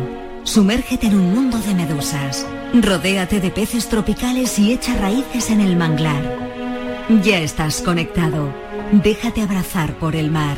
[0.45, 5.77] Sumérgete en un mundo de medusas, rodéate de peces tropicales y echa raíces en el
[5.77, 6.23] manglar.
[7.23, 8.55] Ya estás conectado,
[8.93, 10.57] déjate abrazar por el mar.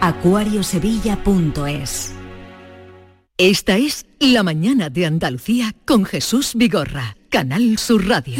[0.00, 2.12] acuariosevilla.es
[3.38, 8.36] Esta es La mañana de Andalucía con Jesús Vigorra, Canal Sur Radio.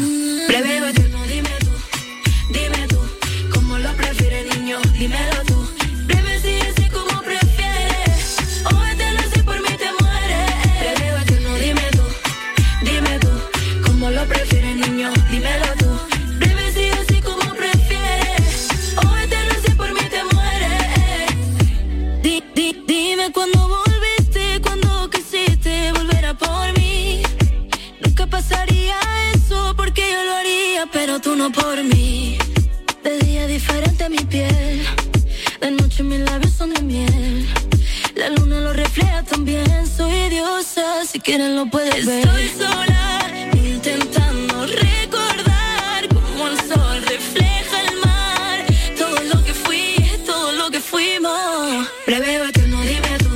[41.37, 42.25] Quieres lo puedes ver.
[42.25, 48.65] Estoy sola, intentando recordar cómo el sol refleja el mar.
[48.97, 51.87] Todo lo que fui, todo lo que fuimos.
[52.05, 53.29] Breve o eterno, dime tú,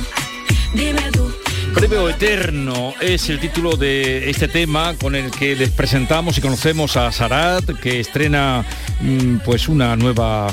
[0.74, 1.32] dime tú.
[1.74, 6.40] Breve o eterno es el título de este tema con el que les presentamos y
[6.40, 8.64] conocemos a Sarat, que estrena
[9.00, 10.52] mm, pues una nueva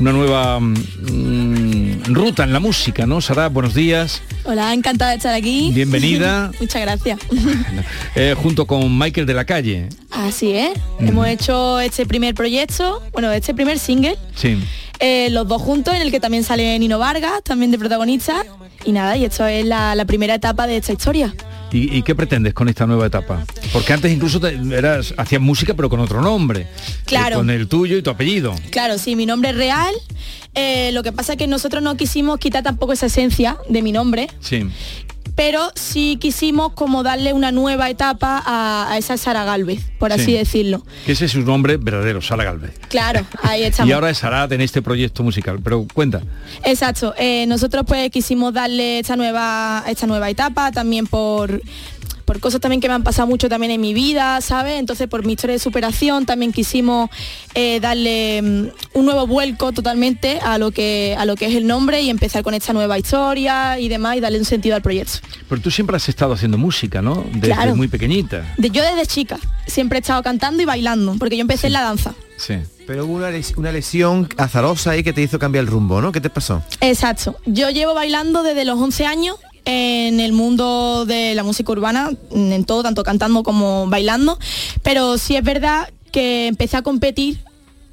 [0.00, 1.69] una nueva mm,
[2.14, 3.20] ruta en la música, ¿no?
[3.20, 4.22] Sarat, buenos días.
[4.44, 5.70] Hola, encantada de estar aquí.
[5.74, 6.50] Bienvenida.
[6.60, 7.18] Muchas gracias.
[8.14, 9.88] Eh, junto con Michael de la Calle.
[10.10, 10.70] Así es.
[10.98, 11.08] Mm.
[11.08, 14.58] Hemos hecho este primer proyecto, bueno, este primer single, Sí.
[14.98, 18.44] eh, los dos juntos, en el que también sale Nino Vargas, también de protagonista.
[18.84, 21.34] Y nada, y esto es la, la primera etapa de esta historia.
[21.72, 23.44] ¿Y, y qué pretendes con esta nueva etapa?
[23.72, 26.66] Porque antes incluso te- eras, hacías música pero con otro nombre.
[27.04, 27.36] Claro.
[27.36, 28.54] Eh, con el tuyo y tu apellido.
[28.70, 29.94] Claro, sí, mi nombre es real.
[30.54, 33.92] Eh, lo que pasa es que nosotros no quisimos quitar tampoco esa esencia de mi
[33.92, 34.64] nombre, Sí.
[35.34, 40.26] Pero sí quisimos como darle una nueva etapa a, a esa Sara Galvez, por así
[40.26, 40.32] Sí.
[40.34, 40.84] decirlo.
[41.06, 42.78] Que ese es su nombre verdadero, Sara Galvez.
[42.88, 43.88] Claro, ahí estamos.
[43.88, 45.58] Y ahora es Sarat en este proyecto musical.
[45.62, 46.20] Pero cuenta.
[46.64, 47.14] Exacto.
[47.18, 51.60] eh, nosotros pues quisimos darle esta nueva, esta nueva etapa también por
[52.30, 54.78] por cosas también que me han pasado mucho también en mi vida, ¿sabes?
[54.78, 57.10] Entonces por mi historia de superación también quisimos
[57.54, 61.66] eh, darle mm, un nuevo vuelco totalmente a lo que a lo que es el
[61.66, 65.14] nombre y empezar con esta nueva historia y demás y darle un sentido al proyecto.
[65.48, 67.24] Pero tú siempre has estado haciendo música, ¿no?
[67.34, 67.74] Desde Claro.
[67.74, 68.54] muy pequeñita.
[68.58, 71.82] De- yo desde chica siempre he estado cantando y bailando, porque yo empecé en la
[71.82, 72.14] danza.
[72.36, 72.54] Sí.
[72.86, 76.12] Pero hubo una, les- una lesión azarosa ahí que te hizo cambiar el rumbo, ¿no?
[76.12, 76.62] ¿Qué te pasó?
[76.80, 77.36] Exacto.
[77.44, 79.36] Yo llevo bailando desde los 11 años
[79.70, 84.38] en el mundo de la música urbana, en todo, tanto cantando como bailando,
[84.82, 87.40] pero sí es verdad que empecé a competir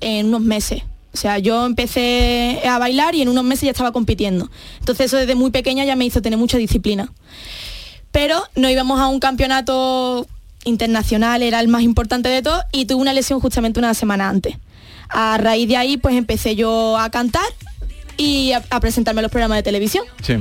[0.02, 0.84] en unos meses.
[1.14, 4.50] O sea, yo empecé a bailar y en unos meses ya estaba compitiendo.
[4.80, 7.12] Entonces eso desde muy pequeña ya me hizo tener mucha disciplina.
[8.12, 10.28] Pero no íbamos a un campeonato
[10.64, 14.58] internacional, era el más importante de todos, y tuve una lesión justamente una semana antes.
[15.10, 17.48] A raíz de ahí pues empecé yo a cantar
[18.18, 20.06] y a, a presentarme a los programas de televisión.
[20.22, 20.36] Sí.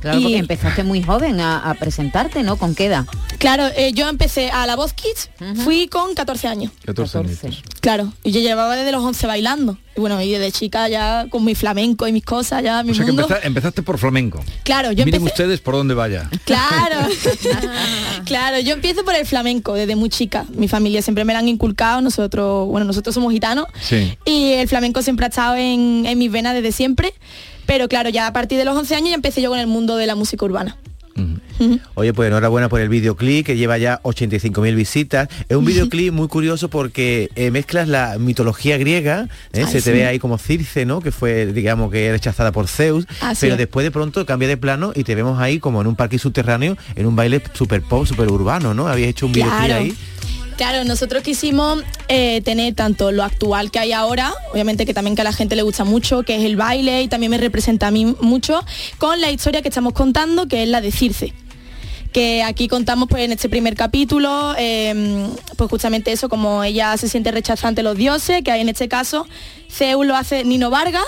[0.00, 2.56] Claro, Y- porque empezaste muy joven a, a presentarte, ¿no?
[2.56, 3.06] ¿Con qué edad?
[3.38, 5.30] Claro, eh, yo empecé a la Voz Kids,
[5.64, 6.72] fui con 14 años.
[6.84, 7.62] 14 añitos.
[7.80, 9.78] Claro, y yo llevaba desde los 11 bailando.
[9.96, 12.94] Y bueno, y desde chica ya con mi flamenco y mis cosas, ya mi O
[12.94, 14.42] sea que empeza- empezaste por flamenco.
[14.64, 15.42] Claro, yo Miren empecé...
[15.42, 16.28] ustedes por dónde vaya.
[16.44, 17.06] Claro,
[18.24, 20.44] claro, yo empiezo por el flamenco desde muy chica.
[20.54, 24.16] Mi familia siempre me lo han inculcado, nosotros, bueno, nosotros somos gitanos Sí.
[24.24, 27.14] y el flamenco siempre ha estado en, en mis venas desde siempre.
[27.66, 29.96] Pero claro, ya a partir de los 11 años ya empecé yo con el mundo
[29.96, 30.76] de la música urbana.
[31.94, 35.28] Oye, pues enhorabuena por el videoclip que lleva ya 85.000 visitas.
[35.48, 39.62] Es un videoclip muy curioso porque eh, mezclas la mitología griega, ¿eh?
[39.64, 39.84] Ay, se sí.
[39.84, 41.00] te ve ahí como Circe, ¿no?
[41.00, 43.58] Que fue, digamos, que rechazada por Zeus, Así pero es.
[43.58, 46.76] después de pronto cambia de plano y te vemos ahí como en un parque subterráneo,
[46.96, 48.88] en un baile super pop, super urbano, ¿no?
[48.88, 49.84] Habías hecho un videoclip Claro.
[49.84, 49.94] ahí.
[50.56, 55.22] Claro, nosotros quisimos eh, tener tanto lo actual que hay ahora, obviamente que también que
[55.22, 57.90] a la gente le gusta mucho, que es el baile y también me representa a
[57.90, 58.64] mí mucho,
[58.98, 61.32] con la historia que estamos contando, que es la de Circe
[62.12, 65.26] que aquí contamos pues en este primer capítulo eh,
[65.56, 68.88] pues justamente eso como ella se siente rechazada ante los dioses que hay en este
[68.88, 69.26] caso
[69.68, 71.02] Zeus lo hace Nino Vargas.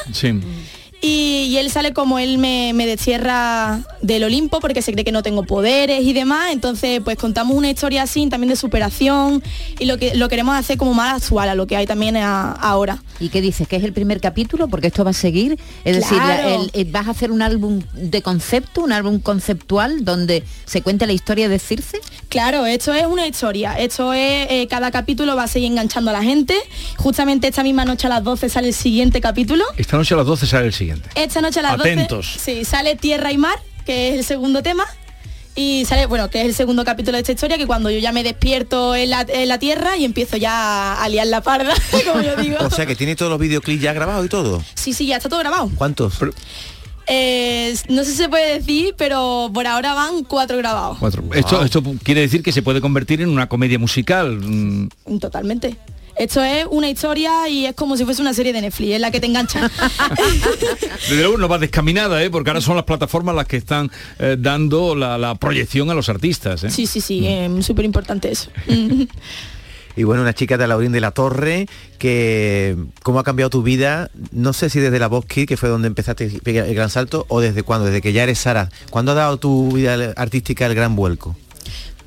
[1.03, 5.13] Y, y él sale como él me, me destierra del Olimpo porque se cree que
[5.13, 6.51] no tengo poderes y demás.
[6.53, 9.43] Entonces, pues contamos una historia así, también de superación
[9.79, 12.53] y lo que lo queremos hacer como más actual a lo que hay también a-
[12.53, 13.03] ahora.
[13.21, 13.69] ¿Y qué dices?
[13.69, 14.69] ¿Que es el primer capítulo?
[14.69, 15.59] Porque esto va a seguir.
[15.85, 16.63] Es decir, la- Claro.
[16.63, 21.07] el- el- vas a hacer un álbum de concepto, un álbum conceptual donde se cuente
[21.07, 22.01] la historia de Circe.
[22.29, 23.75] Claro, esto es una historia.
[23.79, 26.55] Esto es, eh, cada capítulo va a seguir enganchando a la gente.
[26.97, 29.65] Justamente esta misma noche a las 12 sale el siguiente capítulo.
[29.77, 30.86] Esta noche a las 12 sale el siguiente.
[31.14, 32.34] Esta noche a las Atentos.
[32.34, 34.84] 12 sí, sale Tierra y Mar, que es el segundo tema.
[35.59, 38.12] Y sale, bueno, que es el segundo capítulo de esta historia, que cuando yo ya
[38.12, 41.72] me despierto en la, en la tierra y empiezo ya a liar la parda,
[42.07, 42.59] como yo digo.
[42.61, 44.62] O sea que tiene todos los videoclips ya grabados y todo.
[44.74, 45.70] Sí, sí, ya está todo grabado.
[45.76, 46.18] ¿Cuántos?
[47.09, 50.99] Eh, no sé si se puede decir, pero por ahora van cuatro grabados.
[50.99, 51.22] Cuatro.
[51.32, 54.39] Esto, esto quiere decir que se puede convertir en una comedia musical.
[54.43, 54.89] mm,
[55.20, 55.76] Totalmente.
[56.19, 59.11] Esto es una historia y es como si fuese una serie de Netflix, es la
[59.11, 59.71] que te engancha.
[61.09, 62.31] Desde luego no va descaminada, ¿eh?
[62.31, 66.09] porque ahora son las plataformas las que están eh, dando la, la proyección a los
[66.09, 66.64] artistas.
[66.64, 66.71] ¿eh?
[66.71, 68.51] sí, sí, sí, es súper importante eso.
[68.67, 69.03] Mm.
[69.97, 71.67] Y bueno, una chica de Laurín de la Torre,
[71.99, 75.71] que cómo ha cambiado tu vida, no sé si desde la Voz Kid, que fue
[75.71, 78.69] donde empezaste el gran salto, o desde cuándo, desde que ya eres Sara.
[78.91, 81.35] ¿Cuándo ha dado tu vida artística el gran vuelco?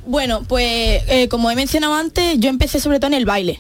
[0.05, 3.60] Bueno, pues eh, como he mencionado antes, yo empecé sobre todo en el baile.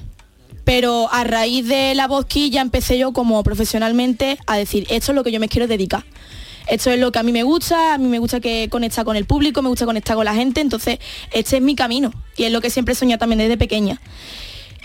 [0.69, 5.15] Pero a raíz de la Bosqui ya empecé yo como profesionalmente a decir, esto es
[5.15, 6.03] lo que yo me quiero dedicar.
[6.67, 9.15] Esto es lo que a mí me gusta, a mí me gusta que conectar con
[9.15, 10.99] el público, me gusta conectar con la gente, entonces
[11.31, 13.99] este es mi camino y es lo que siempre soñado también desde pequeña.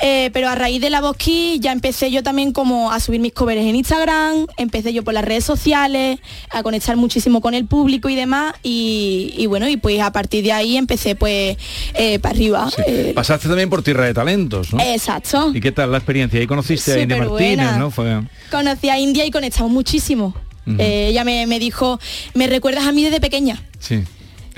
[0.00, 3.32] Eh, pero a raíz de la Bosqui ya empecé yo también como a subir mis
[3.32, 6.18] covers en Instagram, empecé yo por las redes sociales,
[6.50, 10.42] a conectar muchísimo con el público y demás, y, y bueno, y pues a partir
[10.42, 11.56] de ahí empecé pues
[11.94, 12.70] eh, para arriba.
[12.70, 12.82] Sí.
[12.86, 14.80] eh, Pasaste también por Tierra de Talentos, ¿no?
[14.80, 15.52] Exacto.
[15.54, 16.40] ¿Y qué tal la experiencia?
[16.40, 17.18] Ahí conociste a India.
[17.18, 17.90] Martínez, ¿no?
[17.90, 18.20] Fue...
[18.50, 20.34] Conocí a India y conectamos muchísimo.
[20.78, 22.00] Ella me, me dijo,
[22.34, 23.62] me recuerdas a mí desde pequeña.
[23.78, 24.02] Sí.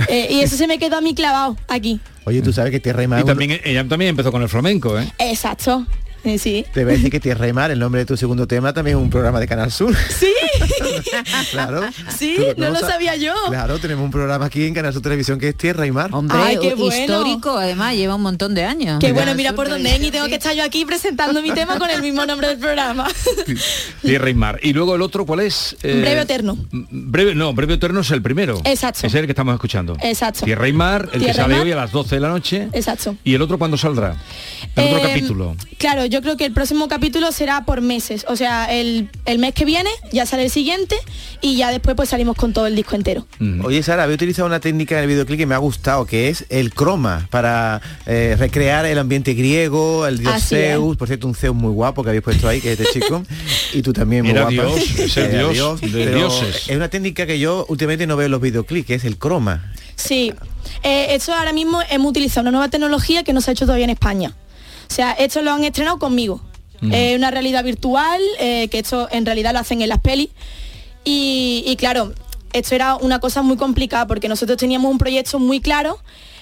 [0.09, 2.01] Eh, y eso se me quedó a mí clavado aquí.
[2.24, 3.20] Oye, tú sabes que Tierra y Mar...
[3.20, 5.07] Y también, ella también empezó con el flamenco, ¿eh?
[5.18, 5.86] Exacto.
[6.24, 6.64] Eh, sí.
[6.74, 8.96] Te voy a decir que Tierra y Mar, el nombre de tu segundo tema, también
[8.96, 9.94] es un programa de Canal Sur.
[10.18, 10.32] Sí.
[11.50, 11.82] claro.
[12.16, 13.32] Sí, no lo sa- sabía yo.
[13.48, 16.10] Claro, tenemos un programa aquí en Canal Sur Televisión que es Tierra y Mar.
[16.12, 16.96] Hombre, Ay, qué bueno.
[17.00, 18.98] histórico, además, lleva un montón de años.
[19.00, 20.08] Qué bueno, mira por dónde Televisión.
[20.08, 23.06] y tengo que estar yo aquí presentando mi tema con el mismo nombre del programa.
[24.02, 24.58] Tierra y Mar.
[24.62, 25.76] Y luego el otro, ¿cuál es?
[25.82, 26.56] Eh, Breve Eterno.
[26.72, 28.60] Breve, no, Breve Eterno es el primero.
[28.64, 29.06] Exacto.
[29.06, 29.96] Es el que estamos escuchando.
[30.02, 30.44] Exacto.
[30.44, 32.68] Tierra y Mar, el Tierra que sale hoy a las 12 de la noche.
[32.72, 33.16] Exacto.
[33.24, 34.16] ¿Y el otro cuándo saldrá?
[34.74, 35.56] El otro Eh, capítulo.
[35.78, 38.24] Claro, yo creo que el próximo capítulo será por meses.
[38.28, 40.96] O sea, el, el mes que viene ya sale el siguiente
[41.40, 43.26] y ya después pues salimos con todo el disco entero.
[43.62, 46.46] Oye, Sara, había utilizado una técnica en el videoclip que me ha gustado, que es
[46.48, 51.34] el croma, para eh, recrear el ambiente griego, el dios Así Zeus, por cierto, un
[51.34, 53.22] Zeus muy guapo que habéis puesto ahí, que es este chico,
[53.72, 54.52] y tú también muy Era guapa.
[54.52, 56.68] Dios, es el Era Dios de pero dioses.
[56.68, 59.72] Es una técnica que yo últimamente no veo en los videoclips, que es el croma.
[59.94, 60.32] Sí,
[60.82, 63.84] eh, esto ahora mismo hemos utilizado una nueva tecnología que no se ha hecho todavía
[63.84, 64.34] en España.
[64.91, 66.41] O sea, esto lo han estrenado conmigo.
[66.80, 66.93] Mm.
[66.93, 70.28] Es una realidad virtual, eh, que esto en realidad lo hacen en las pelis.
[71.05, 72.12] Y, y claro,
[72.53, 75.99] esto era una cosa muy complicada porque nosotros teníamos un proyecto muy claro,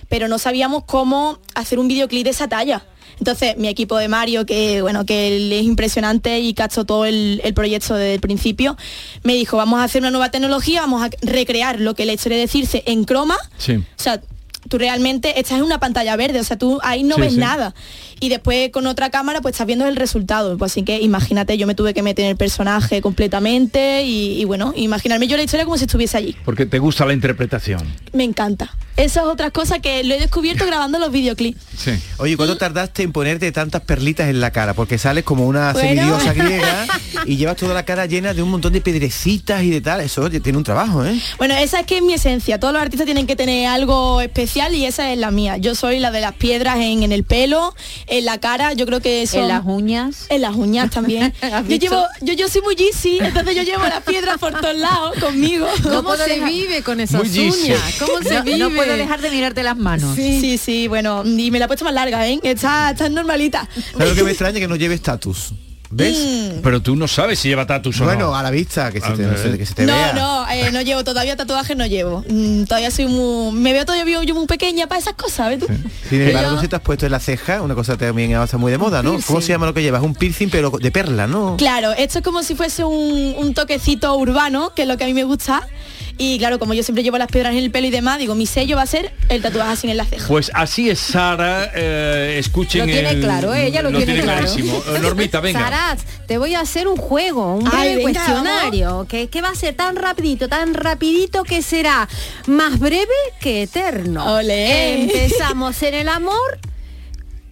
[0.08, 2.84] pero no sabíamos cómo hacer un videoclip de esa talla.
[3.18, 7.40] Entonces, mi equipo de Mario, que bueno, que él es impresionante y cachó todo el,
[7.44, 8.76] el proyecto desde el principio,
[9.22, 12.38] me dijo, vamos a hacer una nueva tecnología, vamos a recrear lo que la historia
[12.38, 13.74] de Circe en croma, Sí.
[13.74, 14.20] o sea,
[14.68, 17.38] tú realmente estás en una pantalla verde, o sea, tú ahí no Sí, ves sí.
[17.38, 17.74] nada.
[18.20, 20.56] Y después con otra cámara pues estás viendo el resultado.
[20.56, 24.44] Pues así que imagínate, yo me tuve que meter en el personaje completamente y, y
[24.44, 26.36] bueno, imaginarme yo la historia como si estuviese allí.
[26.44, 27.82] Porque te gusta la interpretación.
[28.12, 28.70] Me encanta.
[28.96, 31.60] Esa es otra cosa que lo he descubierto grabando los videoclips.
[31.76, 31.90] Sí.
[32.18, 34.74] Oye, ¿cuánto tardaste en ponerte tantas perlitas en la cara?
[34.74, 35.88] Porque sales como una Bueno.
[35.88, 36.86] semidiosa griega
[37.26, 40.00] y llevas toda la cara llena de un montón de piedrecitas y de tal.
[40.00, 41.18] Eso tiene un trabajo, ¿eh?
[41.38, 42.60] Bueno, esa es que es mi esencia.
[42.60, 45.56] Todos los artistas tienen que tener algo especial y esa es la mía.
[45.56, 47.74] Yo soy la de las piedras en, en el pelo,
[48.06, 48.74] en la cara.
[48.74, 49.42] Yo creo que son...
[49.42, 50.26] En las uñas.
[50.28, 51.34] En las uñas también.
[51.42, 54.76] ¿Has yo llevo, yo, yo soy muy Yeezy, entonces yo llevo las piedras por todos
[54.76, 55.66] lados conmigo.
[55.82, 57.80] ¿Cómo se vive con esas uñas?
[57.98, 58.58] ¿Cómo se No- vive?
[58.58, 60.14] no puedo dejar de mirarte las manos.
[60.16, 62.38] Sí, sí, sí, bueno, y me la he puesto más larga, ¿eh?
[62.42, 63.68] Está, está normalita.
[63.92, 64.58] ¿Sabes lo que me extraña?
[64.60, 65.52] Que no lleve estatus.
[65.90, 66.18] ¿Ves?
[66.18, 66.60] Mm.
[66.62, 68.34] Pero tú no sabes si lleva tatus o Bueno, no.
[68.36, 69.56] a la vista, que se te, A ver.
[69.58, 70.12] que se te No, vea.
[70.12, 72.24] no, eh, no llevo todavía tatuajes, no llevo.
[72.28, 73.52] Mm, todavía soy muy...
[73.52, 75.66] Me veo todavía yo muy pequeña para esas cosas, ¿ves tú?
[76.08, 78.56] Sin embargo, Yo- sí te has puesto en la ceja, una cosa también ahora está
[78.58, 79.10] muy de moda, ¿no?
[79.12, 79.26] piercing.
[79.28, 80.02] ¿Cómo se llama lo que llevas?
[80.02, 81.56] Un piercing, pero de perla, ¿no?
[81.58, 85.06] Claro, esto es como si fuese un, un toquecito urbano, que es lo que a
[85.06, 85.68] mí me gusta.
[86.16, 88.46] Y claro, como yo siempre llevo las piedras en el pelo y demás, digo, mi
[88.46, 90.28] sello va a ser el tatuaje así en la ceja.
[90.28, 93.66] Pues así es Sara, eh, escuchen Lo tiene el- claro, ¿eh?
[93.66, 94.42] ella lo tiene claro.
[94.46, 94.80] clarísimo.
[94.94, 95.58] Eh, Normita, venga.
[95.58, 95.98] Sarat,
[96.28, 99.54] te voy a hacer un juego, un Ay, breve venga, cuestionario, que, que va a
[99.56, 102.08] ser tan rapidito, tan rapidito que será
[102.46, 103.06] más breve
[103.40, 104.34] que eterno.
[104.36, 105.02] Olé.
[105.02, 106.58] Empezamos en el amor.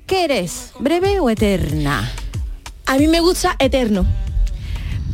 [0.06, 0.70] ¿Qué eres?
[0.78, 2.12] ¿Breve o eterna?
[2.86, 4.06] A mí me gusta eterno.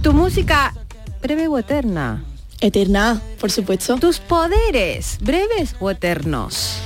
[0.03, 0.75] ¿Tu música
[1.23, 2.25] breve o eterna?
[2.61, 3.97] Eterna, por supuesto.
[3.97, 6.79] ¿Tus poderes breves o eternos?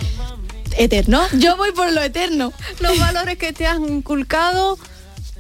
[0.77, 1.23] Eterno.
[1.39, 2.53] Yo voy por lo eterno.
[2.81, 4.79] Los valores que te han inculcado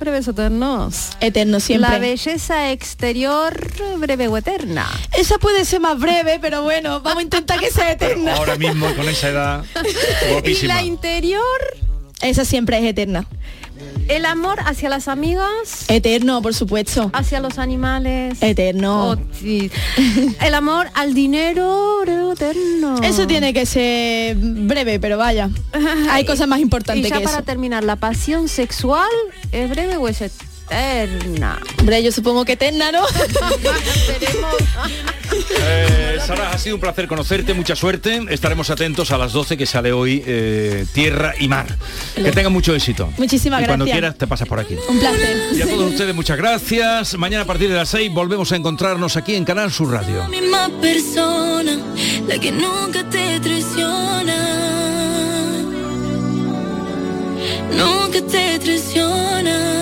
[0.00, 1.10] breves o eternos.
[1.20, 1.90] Eterno siempre.
[1.90, 4.86] La belleza exterior breve o eterna.
[5.16, 8.34] Esa puede ser más breve, pero bueno, vamos a intentar que sea eterna.
[8.34, 9.64] Ahora mismo con esa edad,
[10.44, 11.42] Y la interior,
[12.20, 13.26] Esa siempre es eterna.
[14.08, 17.10] El amor hacia las amigas, Eterno, por supuesto.
[17.12, 18.42] hacia los animales.
[18.42, 19.10] Eterno.
[19.10, 19.70] Oh, sí.
[20.40, 23.00] El amor al dinero eterno.
[23.02, 25.50] Eso tiene que ser breve, pero vaya.
[26.10, 27.44] Hay cosas más Y importantes ya que para eso.
[27.44, 29.08] terminar, la pasión sexual
[29.52, 30.20] es breve o es
[30.72, 31.60] eterna.
[31.78, 33.02] Hombre, yo supongo que eterna, ¿no?
[35.64, 38.20] Eh, Sara, ha sido un placer conocerte, mucha suerte.
[38.28, 41.66] Estaremos atentos a las 12 que sale hoy eh, Tierra y Mar.
[42.14, 43.10] Que tenga mucho éxito.
[43.16, 43.98] Muchísimas y cuando gracias.
[43.98, 44.76] quieras te pasas por aquí.
[44.88, 45.38] Un placer.
[45.54, 47.16] Y a todos ustedes muchas gracias.
[47.16, 50.18] Mañana a partir de las 6 volvemos a encontrarnos aquí en Canal Sur Radio.
[50.18, 51.78] La misma persona,
[52.28, 54.36] la que nunca te traiciona.
[57.74, 59.81] Nunca te traicionará.